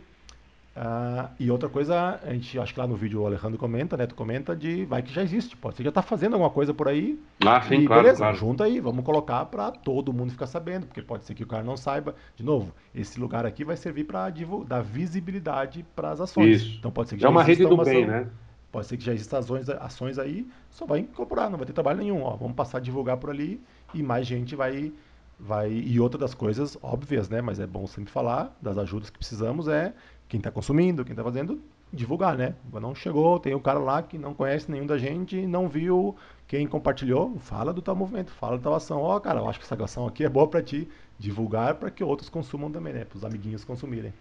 Uh, 0.74 1.30
e 1.38 1.51
outra 1.51 1.68
coisa, 1.68 2.18
a 2.24 2.34
gente 2.34 2.58
acho 2.58 2.74
que 2.74 2.80
lá 2.80 2.88
no 2.88 2.96
vídeo 2.96 3.22
o 3.22 3.25
Alejandro 3.25 3.58
comenta, 3.58 3.98
né? 3.98 4.08
Tu 4.08 4.16
comenta 4.16 4.56
de 4.56 4.86
vai 4.86 5.01
que 5.01 5.13
já 5.13 5.22
existe, 5.22 5.56
pode 5.58 5.75
ser 5.75 5.84
que 5.84 5.88
já 5.88 5.92
tá 5.92 6.01
fazendo 6.01 6.34
alguma 6.34 6.50
coisa 6.50 6.74
por 6.74 6.88
aí. 6.88 7.20
Ah, 7.46 7.62
sim, 7.62 7.75
e 7.75 7.86
claro, 7.86 8.04
beleza, 8.04 8.20
claro. 8.20 8.38
junta 8.38 8.63
aí, 8.63 8.80
vamos 8.80 9.04
colocar 9.04 9.46
para 9.46 9.70
todo 9.70 10.13
mundo 10.13 10.32
ficar 10.32 10.48
sabendo, 10.48 10.88
porque 10.88 11.01
pode 11.01 11.25
ser 11.25 11.34
que 11.34 11.44
o 11.44 11.48
cara 11.48 11.62
não 11.62 11.75
saiba. 11.75 12.16
De 12.38 12.44
novo, 12.44 12.74
esse 12.96 13.20
lugar 13.20 13.46
aqui 13.46 13.66
vai 13.66 13.75
servir 13.75 14.06
para 14.06 14.32
dar 14.66 14.82
visibilidade 14.82 15.86
para 15.94 16.12
as 16.12 16.22
ações. 16.22 16.62
Isso. 16.62 16.78
Então 16.80 16.90
pode 16.90 17.10
ser 17.10 17.16
que 17.16 17.22
já 17.22 17.28
é 17.28 17.32
uma 17.32 17.44
rede 17.44 17.66
do 17.66 17.75
bem, 17.75 18.04
ação, 18.04 18.08
né? 18.08 18.28
Pode 18.72 18.88
ser 18.88 18.96
que 18.96 19.04
já 19.04 19.13
existam 19.13 19.40
ações, 19.40 19.70
ações 19.70 20.18
aí, 20.18 20.48
só 20.70 20.86
vai 20.86 21.00
incorporar, 21.00 21.50
não 21.50 21.58
vai 21.58 21.68
ter 21.68 21.74
trabalho 21.74 22.00
nenhum. 22.00 22.24
Ó, 22.24 22.34
vamos 22.38 22.56
passar 22.56 22.78
a 22.78 22.82
divulgar 22.82 23.18
por 23.18 23.30
ali 23.30 23.62
e 23.94 24.01
mais 24.01 24.25
gente 24.25 24.56
vai 24.56 24.94
vai 25.38 25.72
e 25.72 26.00
outra 26.00 26.20
das 26.20 26.34
coisas 26.34 26.78
óbvias, 26.82 27.28
né? 27.28 27.42
Mas 27.42 27.60
é 27.60 27.68
bom 27.68 27.86
sempre 27.88 28.12
falar 28.12 28.56
das 28.62 28.78
ajudas 28.78 29.10
que 29.10 29.18
precisamos 29.18 29.68
é 29.68 29.94
quem 30.31 30.38
está 30.38 30.50
consumindo, 30.50 31.03
quem 31.03 31.11
está 31.11 31.21
fazendo, 31.21 31.59
divulgar, 31.91 32.38
né? 32.38 32.55
Não 32.71 32.95
chegou, 32.95 33.38
tem 33.38 33.53
o 33.53 33.59
cara 33.59 33.79
lá 33.79 34.01
que 34.01 34.17
não 34.17 34.33
conhece 34.33 34.71
nenhum 34.71 34.88
da 34.88 34.97
gente, 34.97 35.45
não 35.45 35.67
viu 35.67 36.15
quem 36.47 36.65
compartilhou, 36.65 37.35
fala 37.41 37.73
do 37.73 37.81
tal 37.81 37.97
movimento, 37.97 38.31
fala 38.31 38.55
da 38.55 38.63
tal 38.63 38.75
ação. 38.75 39.01
Ó, 39.01 39.17
oh, 39.17 39.19
cara, 39.19 39.41
eu 39.41 39.50
acho 39.50 39.59
que 39.59 39.65
essa 39.65 39.83
ação 39.83 40.07
aqui 40.07 40.23
é 40.23 40.29
boa 40.29 40.47
para 40.47 40.63
ti, 40.63 40.88
divulgar 41.19 41.75
para 41.75 41.91
que 41.91 42.01
outros 42.01 42.29
consumam 42.29 42.71
também, 42.71 42.93
né? 42.93 43.03
Para 43.03 43.17
os 43.17 43.25
amiguinhos 43.25 43.65
consumirem. 43.65 44.13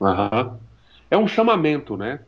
Uhum. 0.00 0.56
É 1.08 1.16
um 1.16 1.28
chamamento, 1.28 1.96
né? 1.96 2.18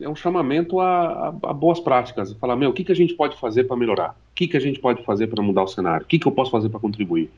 É 0.00 0.08
um 0.08 0.16
chamamento 0.16 0.80
a, 0.80 1.28
a, 1.28 1.28
a 1.28 1.52
boas 1.52 1.78
práticas. 1.78 2.32
Falar, 2.32 2.56
meu, 2.56 2.70
o 2.70 2.72
que, 2.72 2.82
que 2.82 2.90
a 2.90 2.96
gente 2.96 3.14
pode 3.14 3.36
fazer 3.38 3.62
para 3.62 3.76
melhorar? 3.76 4.10
O 4.10 4.34
que, 4.34 4.48
que 4.48 4.56
a 4.56 4.60
gente 4.60 4.80
pode 4.80 5.04
fazer 5.04 5.28
para 5.28 5.40
mudar 5.40 5.62
o 5.62 5.68
cenário? 5.68 6.04
O 6.04 6.08
que, 6.08 6.18
que 6.18 6.26
eu 6.26 6.32
posso 6.32 6.50
fazer 6.50 6.68
para 6.68 6.80
contribuir? 6.80 7.30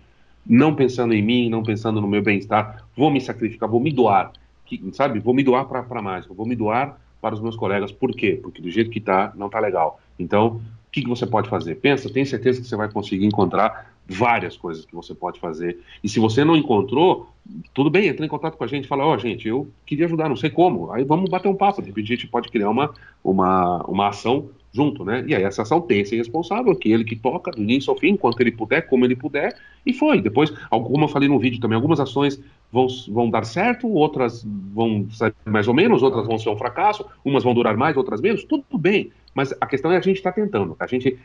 Não 0.46 0.74
pensando 0.74 1.14
em 1.14 1.22
mim, 1.22 1.48
não 1.48 1.62
pensando 1.62 2.00
no 2.00 2.08
meu 2.08 2.22
bem-estar, 2.22 2.84
vou 2.96 3.10
me 3.10 3.20
sacrificar, 3.20 3.68
vou 3.68 3.80
me 3.80 3.92
doar, 3.92 4.32
que, 4.66 4.82
sabe? 4.92 5.20
Vou 5.20 5.34
me 5.34 5.42
doar 5.42 5.66
para 5.66 5.84
a 5.88 6.02
mágica, 6.02 6.34
vou 6.34 6.46
me 6.46 6.56
doar 6.56 6.98
para 7.20 7.34
os 7.34 7.40
meus 7.40 7.56
colegas. 7.56 7.92
Por 7.92 8.12
quê? 8.12 8.38
Porque 8.42 8.62
do 8.62 8.70
jeito 8.70 8.90
que 8.90 8.98
está, 8.98 9.32
não 9.36 9.46
está 9.46 9.58
legal. 9.60 10.00
Então, 10.18 10.60
o 10.90 10.90
que, 10.90 11.02
que 11.02 11.08
você 11.08 11.26
pode 11.26 11.48
fazer? 11.48 11.76
Pensa, 11.76 12.12
tem 12.12 12.24
certeza 12.24 12.60
que 12.60 12.66
você 12.66 12.76
vai 12.76 12.90
conseguir 12.90 13.24
encontrar 13.24 13.92
várias 14.08 14.56
coisas 14.56 14.84
que 14.84 14.94
você 14.94 15.14
pode 15.14 15.38
fazer. 15.38 15.78
E 16.02 16.08
se 16.08 16.18
você 16.18 16.44
não 16.44 16.56
encontrou, 16.56 17.28
tudo 17.72 17.88
bem, 17.88 18.08
entra 18.08 18.26
em 18.26 18.28
contato 18.28 18.56
com 18.56 18.64
a 18.64 18.66
gente, 18.66 18.88
fala, 18.88 19.06
ó, 19.06 19.14
oh, 19.14 19.18
gente, 19.18 19.46
eu 19.46 19.68
queria 19.86 20.06
ajudar, 20.06 20.28
não 20.28 20.36
sei 20.36 20.50
como. 20.50 20.90
Aí 20.90 21.04
vamos 21.04 21.30
bater 21.30 21.48
um 21.48 21.54
papo, 21.54 21.80
de 21.80 21.88
repente 21.88 22.12
a 22.12 22.16
gente 22.16 22.26
pode 22.26 22.48
criar 22.48 22.70
uma, 22.70 22.92
uma, 23.22 23.84
uma 23.84 24.08
ação 24.08 24.48
junto, 24.72 25.04
né? 25.04 25.24
E 25.26 25.34
aí 25.34 25.42
essa 25.42 25.62
ação 25.62 25.80
tem 25.80 26.00
esse 26.00 26.16
responsável, 26.16 26.74
que 26.76 26.92
ele 26.92 27.04
que 27.04 27.16
toca 27.16 27.50
do 27.50 27.60
início 27.60 27.90
ao 27.90 27.98
fim, 27.98 28.10
enquanto 28.10 28.40
ele 28.40 28.52
puder, 28.52 28.82
como 28.82 29.04
ele 29.04 29.16
puder, 29.16 29.56
e 29.84 29.92
foi. 29.92 30.20
Depois, 30.20 30.50
como 30.70 31.04
eu 31.04 31.08
falei 31.08 31.28
no 31.28 31.38
vídeo 31.38 31.60
também, 31.60 31.76
algumas 31.76 31.98
ações 31.98 32.40
vão, 32.70 32.86
vão 33.08 33.30
dar 33.30 33.44
certo, 33.44 33.88
outras 33.88 34.44
vão 34.72 35.08
sair 35.10 35.34
mais 35.44 35.66
ou 35.66 35.74
menos, 35.74 36.02
outras 36.02 36.26
vão 36.26 36.38
ser 36.38 36.50
um 36.50 36.56
fracasso, 36.56 37.04
umas 37.24 37.42
vão 37.42 37.54
durar 37.54 37.76
mais, 37.76 37.96
outras 37.96 38.20
menos, 38.20 38.44
tudo 38.44 38.78
bem. 38.78 39.10
Mas 39.34 39.52
a 39.60 39.66
questão 39.66 39.90
é 39.90 39.96
a 39.96 40.00
gente 40.00 40.16
estar 40.16 40.32
tá 40.32 40.40
tentando, 40.40 40.76
a 40.78 40.86
gente 40.86 41.18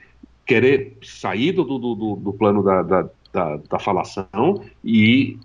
querer 0.46 0.98
sair 1.02 1.52
do, 1.52 1.64
do, 1.64 1.78
do, 1.78 2.16
do 2.16 2.34
plano 2.34 2.64
da, 2.64 2.82
da, 2.82 3.10
da, 3.34 3.58
da 3.58 3.80
falação 3.80 4.64
e, 4.84 5.38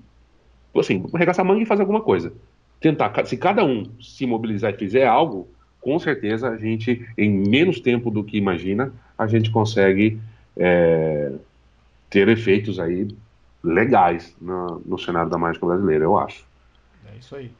assim, 0.75 1.05
arregaçar 1.15 1.45
a 1.45 1.49
manga 1.49 1.63
e 1.63 1.67
fazer 1.67 1.83
alguma 1.83 2.01
coisa. 2.01 2.33
Tentar, 2.81 3.27
se 3.27 3.37
cada 3.37 3.65
um 3.65 3.85
se 4.01 4.27
mobilizar 4.27 4.73
e 4.73 4.79
fizer 4.79 5.07
algo, 5.07 5.49
com 5.81 5.99
certeza 5.99 6.49
a 6.49 6.57
gente, 6.57 7.09
em 7.17 7.31
menos 7.31 7.81
tempo 7.81 8.11
do 8.11 8.23
que 8.23 8.37
imagina, 8.37 8.93
a 9.17 9.27
gente 9.27 9.51
consegue 9.51 10.21
é, 10.57 11.33
ter 12.09 12.29
efeitos 12.29 12.79
aí 12.79 13.09
legais 13.63 14.37
no, 14.41 14.81
no 14.85 14.99
cenário 14.99 15.31
da 15.31 15.39
mágica 15.39 15.67
brasileira, 15.67 16.05
eu 16.05 16.19
acho. 16.19 16.45
É 17.13 17.19
isso 17.19 17.35
aí. 17.37 17.51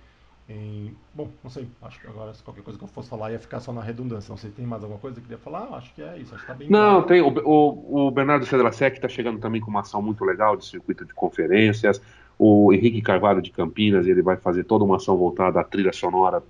Em, 0.49 0.93
bom, 1.15 1.29
não 1.45 1.51
sei, 1.51 1.69
acho 1.83 2.01
que 2.01 2.09
agora 2.09 2.35
se 2.35 2.43
qualquer 2.43 2.63
coisa 2.63 2.77
que 2.77 2.85
eu 2.85 2.89
fosse 2.89 3.09
falar 3.09 3.31
ia 3.31 3.39
ficar 3.39 3.61
só 3.61 3.73
na 3.73 3.81
redundância. 3.81 4.31
Não 4.31 4.37
sei 4.37 4.51
se 4.51 4.57
tem 4.57 4.67
mais 4.67 4.83
alguma 4.83 5.01
coisa 5.01 5.15
que 5.15 5.21
eu 5.21 5.25
queria 5.25 5.39
falar, 5.39 5.77
acho 5.77 5.95
que 5.95 6.03
é 6.03 6.19
isso, 6.19 6.35
acho 6.35 6.43
que 6.43 6.49
tá 6.49 6.55
bem 6.55 6.69
Não, 6.69 7.03
claro. 7.03 7.07
tem, 7.07 7.21
o, 7.21 7.29
o, 7.29 8.07
o 8.07 8.11
Bernardo 8.11 8.45
Cedrasec 8.45 8.97
está 8.97 9.09
chegando 9.09 9.39
também 9.39 9.61
com 9.61 9.71
uma 9.71 9.81
ação 9.81 10.03
muito 10.03 10.25
legal 10.25 10.57
de 10.57 10.67
circuito 10.67 11.05
de 11.05 11.15
conferências, 11.15 12.03
o 12.37 12.73
Henrique 12.73 13.01
Carvalho 13.01 13.41
de 13.41 13.51
Campinas, 13.51 14.07
ele 14.07 14.23
vai 14.23 14.37
fazer 14.37 14.65
toda 14.65 14.83
uma 14.85 14.97
ação 14.97 15.17
voltada 15.17 15.61
à 15.61 15.65
trilha 15.65 15.93
sonora 15.93 16.43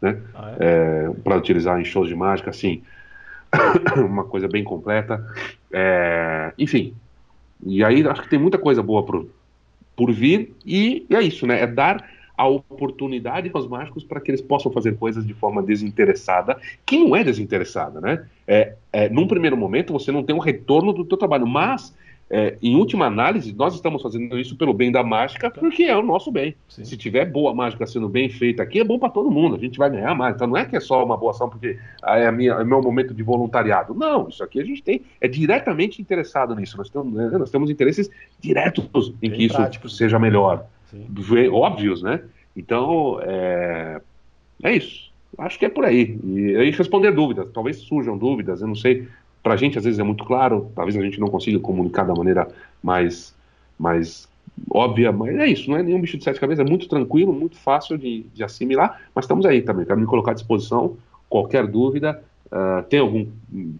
né? 0.00 0.20
Ah, 0.34 0.56
é? 0.58 0.64
é, 0.64 1.10
para 1.22 1.36
utilizar 1.36 1.80
em 1.80 1.84
shows 1.84 2.08
de 2.08 2.14
mágica, 2.14 2.50
assim, 2.50 2.82
uma 3.96 4.24
coisa 4.24 4.48
bem 4.48 4.64
completa. 4.64 5.24
É, 5.72 6.52
enfim, 6.58 6.94
e 7.64 7.82
aí 7.84 8.06
acho 8.06 8.22
que 8.22 8.28
tem 8.28 8.38
muita 8.38 8.58
coisa 8.58 8.82
boa 8.82 9.04
por, 9.04 9.26
por 9.94 10.12
vir, 10.12 10.54
e, 10.64 11.06
e 11.08 11.16
é 11.16 11.22
isso, 11.22 11.46
né? 11.46 11.60
É 11.60 11.66
dar 11.66 12.04
a 12.36 12.46
oportunidade 12.46 13.50
aos 13.52 13.66
mágicos 13.66 14.04
para 14.04 14.20
que 14.20 14.30
eles 14.30 14.42
possam 14.42 14.70
fazer 14.70 14.96
coisas 14.96 15.26
de 15.26 15.32
forma 15.32 15.62
desinteressada, 15.62 16.58
que 16.84 16.98
não 16.98 17.16
é 17.16 17.24
desinteressada, 17.24 18.00
né? 18.00 18.26
É, 18.46 18.74
é, 18.92 19.08
num 19.08 19.26
primeiro 19.26 19.56
momento 19.56 19.92
você 19.92 20.12
não 20.12 20.22
tem 20.22 20.36
um 20.36 20.40
retorno 20.40 20.92
do 20.92 21.04
teu 21.04 21.16
trabalho, 21.16 21.46
mas 21.46 21.94
é, 22.28 22.56
em 22.60 22.74
última 22.74 23.06
análise, 23.06 23.52
nós 23.52 23.74
estamos 23.74 24.02
fazendo 24.02 24.36
isso 24.38 24.56
pelo 24.56 24.74
bem 24.74 24.90
da 24.90 25.02
mágica, 25.02 25.48
porque 25.48 25.84
é 25.84 25.96
o 25.96 26.02
nosso 26.02 26.32
bem. 26.32 26.56
Sim. 26.68 26.84
Se 26.84 26.96
tiver 26.96 27.24
boa 27.24 27.54
mágica 27.54 27.86
sendo 27.86 28.08
bem 28.08 28.28
feita 28.28 28.64
aqui, 28.64 28.80
é 28.80 28.84
bom 28.84 28.98
para 28.98 29.10
todo 29.10 29.30
mundo, 29.30 29.54
a 29.54 29.58
gente 29.58 29.78
vai 29.78 29.88
ganhar 29.88 30.12
mais. 30.14 30.34
Então 30.34 30.48
não 30.48 30.56
é 30.56 30.64
que 30.64 30.76
é 30.76 30.80
só 30.80 31.04
uma 31.04 31.16
boa 31.16 31.30
ação 31.30 31.48
porque 31.48 31.78
ah, 32.02 32.18
é, 32.18 32.26
a 32.26 32.32
minha, 32.32 32.54
é 32.54 32.64
meu 32.64 32.82
momento 32.82 33.14
de 33.14 33.22
voluntariado. 33.22 33.94
Não, 33.94 34.28
isso 34.28 34.42
aqui 34.42 34.60
a 34.60 34.64
gente 34.64 34.82
tem, 34.82 35.02
é 35.20 35.28
diretamente 35.28 36.02
interessado 36.02 36.54
nisso. 36.56 36.76
Nós 36.76 36.90
temos, 36.90 37.12
né, 37.12 37.30
nós 37.38 37.50
temos 37.50 37.70
interesses 37.70 38.10
diretos 38.40 39.14
em 39.22 39.30
bem 39.30 39.38
que 39.38 39.48
prático. 39.48 39.86
isso 39.86 39.96
seja 39.96 40.18
melhor. 40.18 40.66
Sim. 40.90 41.06
Óbvios, 41.52 42.02
né? 42.02 42.20
Então, 42.56 43.20
é, 43.22 44.00
é 44.64 44.72
isso. 44.72 45.12
Acho 45.38 45.58
que 45.58 45.66
é 45.66 45.68
por 45.68 45.84
aí. 45.84 46.18
E 46.24 46.56
aí 46.56 46.70
responder 46.70 47.12
dúvidas. 47.12 47.48
Talvez 47.52 47.76
surjam 47.78 48.16
dúvidas, 48.16 48.62
eu 48.62 48.68
não 48.68 48.74
sei 48.74 49.06
para 49.46 49.54
a 49.54 49.56
gente 49.56 49.78
às 49.78 49.84
vezes 49.84 50.00
é 50.00 50.02
muito 50.02 50.24
claro, 50.24 50.72
talvez 50.74 50.96
a 50.96 51.00
gente 51.00 51.20
não 51.20 51.28
consiga 51.28 51.60
comunicar 51.60 52.02
da 52.02 52.12
maneira 52.12 52.48
mais, 52.82 53.32
mais 53.78 54.28
óbvia, 54.68 55.12
mas 55.12 55.36
é 55.36 55.46
isso, 55.46 55.70
não 55.70 55.78
é 55.78 55.84
nenhum 55.84 56.00
bicho 56.00 56.18
de 56.18 56.24
sete 56.24 56.40
cabeças, 56.40 56.66
é 56.66 56.68
muito 56.68 56.88
tranquilo, 56.88 57.32
muito 57.32 57.56
fácil 57.56 57.96
de, 57.96 58.24
de 58.34 58.42
assimilar, 58.42 59.02
mas 59.14 59.24
estamos 59.24 59.46
aí 59.46 59.62
também, 59.62 59.86
quero 59.86 60.00
me 60.00 60.06
colocar 60.06 60.32
à 60.32 60.34
disposição, 60.34 60.96
qualquer 61.28 61.64
dúvida, 61.64 62.20
uh, 62.46 62.82
tem 62.88 62.98
algum 62.98 63.24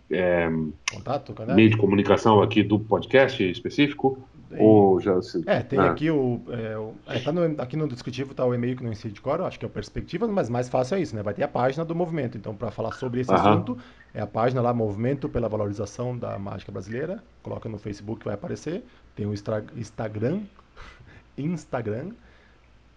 é, 0.08 0.48
Contato, 0.94 1.34
meio 1.48 1.70
de 1.70 1.76
comunicação 1.76 2.40
aqui 2.40 2.62
do 2.62 2.78
podcast 2.78 3.42
específico? 3.42 4.20
Ou 4.58 5.00
já 5.00 5.20
se... 5.22 5.42
É, 5.46 5.60
tem 5.60 5.78
ah. 5.78 5.90
aqui 5.90 6.10
o. 6.10 6.40
É, 6.48 6.78
o 6.78 6.94
é, 7.06 7.18
tá 7.18 7.32
no, 7.32 7.60
aqui 7.60 7.76
no 7.76 7.88
descritivo 7.88 8.32
tá 8.32 8.44
o 8.44 8.54
e-mail 8.54 8.76
que 8.76 8.84
não 8.84 8.94
sei 8.94 9.10
de 9.10 9.20
cor, 9.20 9.40
acho 9.40 9.58
que 9.58 9.64
é 9.64 9.68
o 9.68 9.70
Perspectivas, 9.70 10.30
mas 10.30 10.48
mais 10.48 10.68
fácil 10.68 10.96
é 10.96 11.00
isso, 11.00 11.16
né? 11.16 11.22
Vai 11.22 11.34
ter 11.34 11.42
a 11.42 11.48
página 11.48 11.84
do 11.84 11.94
movimento. 11.94 12.38
Então, 12.38 12.54
para 12.54 12.70
falar 12.70 12.92
sobre 12.92 13.20
esse 13.20 13.32
assunto, 13.32 13.76
é 14.14 14.20
a 14.20 14.26
página 14.26 14.60
lá, 14.60 14.72
Movimento 14.72 15.28
pela 15.28 15.48
Valorização 15.48 16.16
da 16.16 16.38
Mágica 16.38 16.70
Brasileira. 16.70 17.22
Coloca 17.42 17.68
no 17.68 17.78
Facebook, 17.78 18.24
vai 18.24 18.34
aparecer. 18.34 18.84
Tem 19.16 19.26
o 19.26 19.34
Instagram, 19.34 20.42
Instagram, 21.36 22.12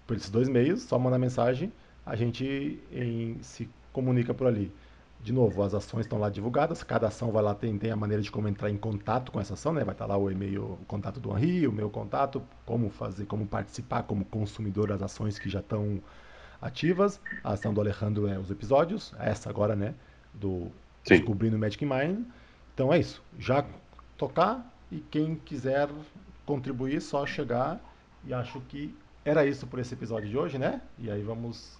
por 0.06 0.16
esses 0.16 0.30
dois 0.30 0.48
meios, 0.48 0.84
só 0.84 1.00
manda 1.00 1.18
mensagem, 1.18 1.72
a 2.06 2.16
gente 2.16 2.80
em, 2.92 3.38
se 3.42 3.68
comunica 3.92 4.34
por 4.34 4.48
ali. 4.48 4.72
De 5.22 5.34
novo, 5.34 5.62
as 5.64 5.74
ações 5.74 6.06
estão 6.06 6.18
lá 6.18 6.30
divulgadas, 6.30 6.82
cada 6.82 7.08
ação 7.08 7.30
vai 7.30 7.44
lá, 7.44 7.54
tem, 7.54 7.78
tem 7.78 7.92
a 7.92 7.96
maneira 7.96 8.24
de 8.24 8.32
como 8.32 8.48
entrar 8.48 8.70
em 8.70 8.78
contato 8.78 9.32
com 9.32 9.40
essa 9.40 9.54
ação, 9.54 9.74
né? 9.74 9.84
Vai 9.84 9.94
estar 9.94 10.06
lá 10.06 10.18
o 10.18 10.32
e-mail, 10.32 10.64
o 10.64 10.86
contato 10.88 11.20
do 11.20 11.38
Henri, 11.38 11.68
o 11.68 11.72
meu 11.74 11.90
contato, 11.90 12.42
como 12.66 12.90
fazer, 12.90 13.26
como 13.26 13.46
participar 13.46 14.04
como 14.04 14.24
consumidor 14.24 14.88
das 14.88 15.02
ações 15.02 15.38
que 15.38 15.50
já 15.50 15.60
estão 15.60 16.02
ativas. 16.62 17.20
A 17.44 17.52
ação 17.54 17.74
do 17.74 17.82
Alejandro 17.82 18.28
é 18.28 18.40
os 18.40 18.50
episódios, 18.50 19.14
essa 19.20 19.50
agora, 19.50 19.76
né? 19.76 19.94
Do 20.34 20.72
Sim. 21.04 21.16
Descobrindo 21.18 21.58
Magic 21.58 21.84
Mind. 21.86 22.26
Então 22.74 22.94
é 22.94 23.00
isso. 23.00 23.22
Já 23.38 23.66
tocar 24.18 24.74
e 24.92 25.00
quem 25.00 25.36
quiser 25.36 25.90
contribuir, 26.46 27.02
só 27.02 27.26
chegar. 27.26 27.80
E 28.26 28.34
acho 28.34 28.60
que 28.62 28.96
era 29.24 29.46
isso 29.46 29.68
por 29.68 29.80
esse 29.80 29.94
episódio 29.94 30.30
de 30.30 30.38
hoje, 30.38 30.58
né? 30.58 30.82
E 30.98 31.10
aí 31.10 31.22
vamos 31.22 31.78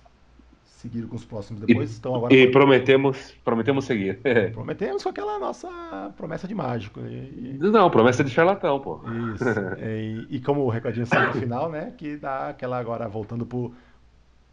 seguir 0.80 1.06
com 1.08 1.16
os 1.18 1.26
próximos 1.26 1.62
depois. 1.62 1.94
E, 1.94 1.98
então 1.98 2.16
agora 2.16 2.34
e 2.34 2.50
prometemos, 2.50 3.34
prometemos 3.44 3.84
seguir. 3.84 4.20
prometemos 4.54 5.04
com 5.04 5.10
aquela 5.10 5.38
nossa 5.38 6.14
promessa 6.16 6.48
de 6.48 6.56
mágico. 6.56 7.02
E, 7.02 7.58
Não, 7.60 7.90
promessa 7.90 8.24
de 8.24 8.32
charlatão, 8.32 8.80
pô. 8.80 9.02
Isso. 9.36 9.44
e, 9.84 10.38
e, 10.38 10.40
como 10.40 10.62
o 10.62 10.70
recadinho 10.70 11.06
sai 11.06 11.28
no 11.28 11.34
final, 11.34 11.70
né? 11.70 11.94
Que 11.98 12.16
dá 12.16 12.50
aquela 12.50 12.80
agora, 12.80 13.10
voltando 13.10 13.46
pro 13.46 13.74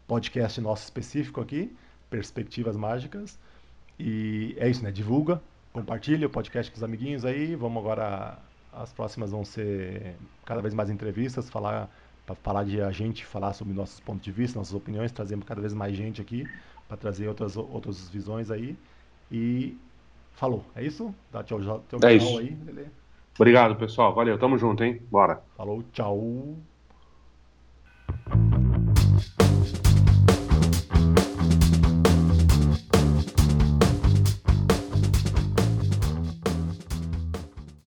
podcast 0.05 0.59
nosso 0.59 0.83
específico 0.83 1.39
aqui, 1.39 1.73
Perspectivas 2.09 2.75
Mágicas. 2.75 3.39
E 3.97 4.53
é 4.59 4.69
isso, 4.69 4.83
né? 4.83 4.91
Divulga, 4.91 5.41
compartilha 5.71 6.27
o 6.27 6.29
podcast 6.29 6.69
com 6.69 6.75
os 6.75 6.83
amiguinhos 6.83 7.23
aí. 7.23 7.55
Vamos 7.55 7.81
agora. 7.81 8.37
As 8.73 8.91
próximas 8.93 9.31
vão 9.31 9.43
ser 9.43 10.13
cada 10.45 10.61
vez 10.61 10.71
mais 10.73 10.89
entrevistas, 10.89 11.49
falar 11.49 11.89
para 12.27 12.35
falar 12.35 12.65
de 12.65 12.81
a 12.81 12.91
gente, 12.91 13.25
falar 13.25 13.53
sobre 13.53 13.73
nossos 13.73 14.01
pontos 14.01 14.21
de 14.21 14.31
vista, 14.33 14.59
nossas 14.59 14.73
opiniões, 14.73 15.13
trazemos 15.13 15.45
cada 15.45 15.61
vez 15.61 15.73
mais 15.73 15.95
gente 15.95 16.21
aqui 16.21 16.45
para 16.85 16.97
trazer 16.97 17.29
outras, 17.29 17.55
outras 17.55 18.09
visões 18.09 18.51
aí. 18.51 18.77
E 19.31 19.77
falou, 20.33 20.63
é 20.75 20.83
isso? 20.83 21.15
Dá 21.31 21.41
tchau, 21.41 21.61
tchau, 21.61 21.83
tchau 21.87 21.99
é 22.03 22.15
isso. 22.15 22.37
aí, 22.37 22.57
Obrigado, 23.39 23.77
pessoal. 23.77 24.13
Valeu, 24.13 24.37
tamo 24.37 24.57
junto, 24.57 24.83
hein? 24.83 25.01
Bora. 25.09 25.41
Falou, 25.55 25.81
tchau. 25.93 26.57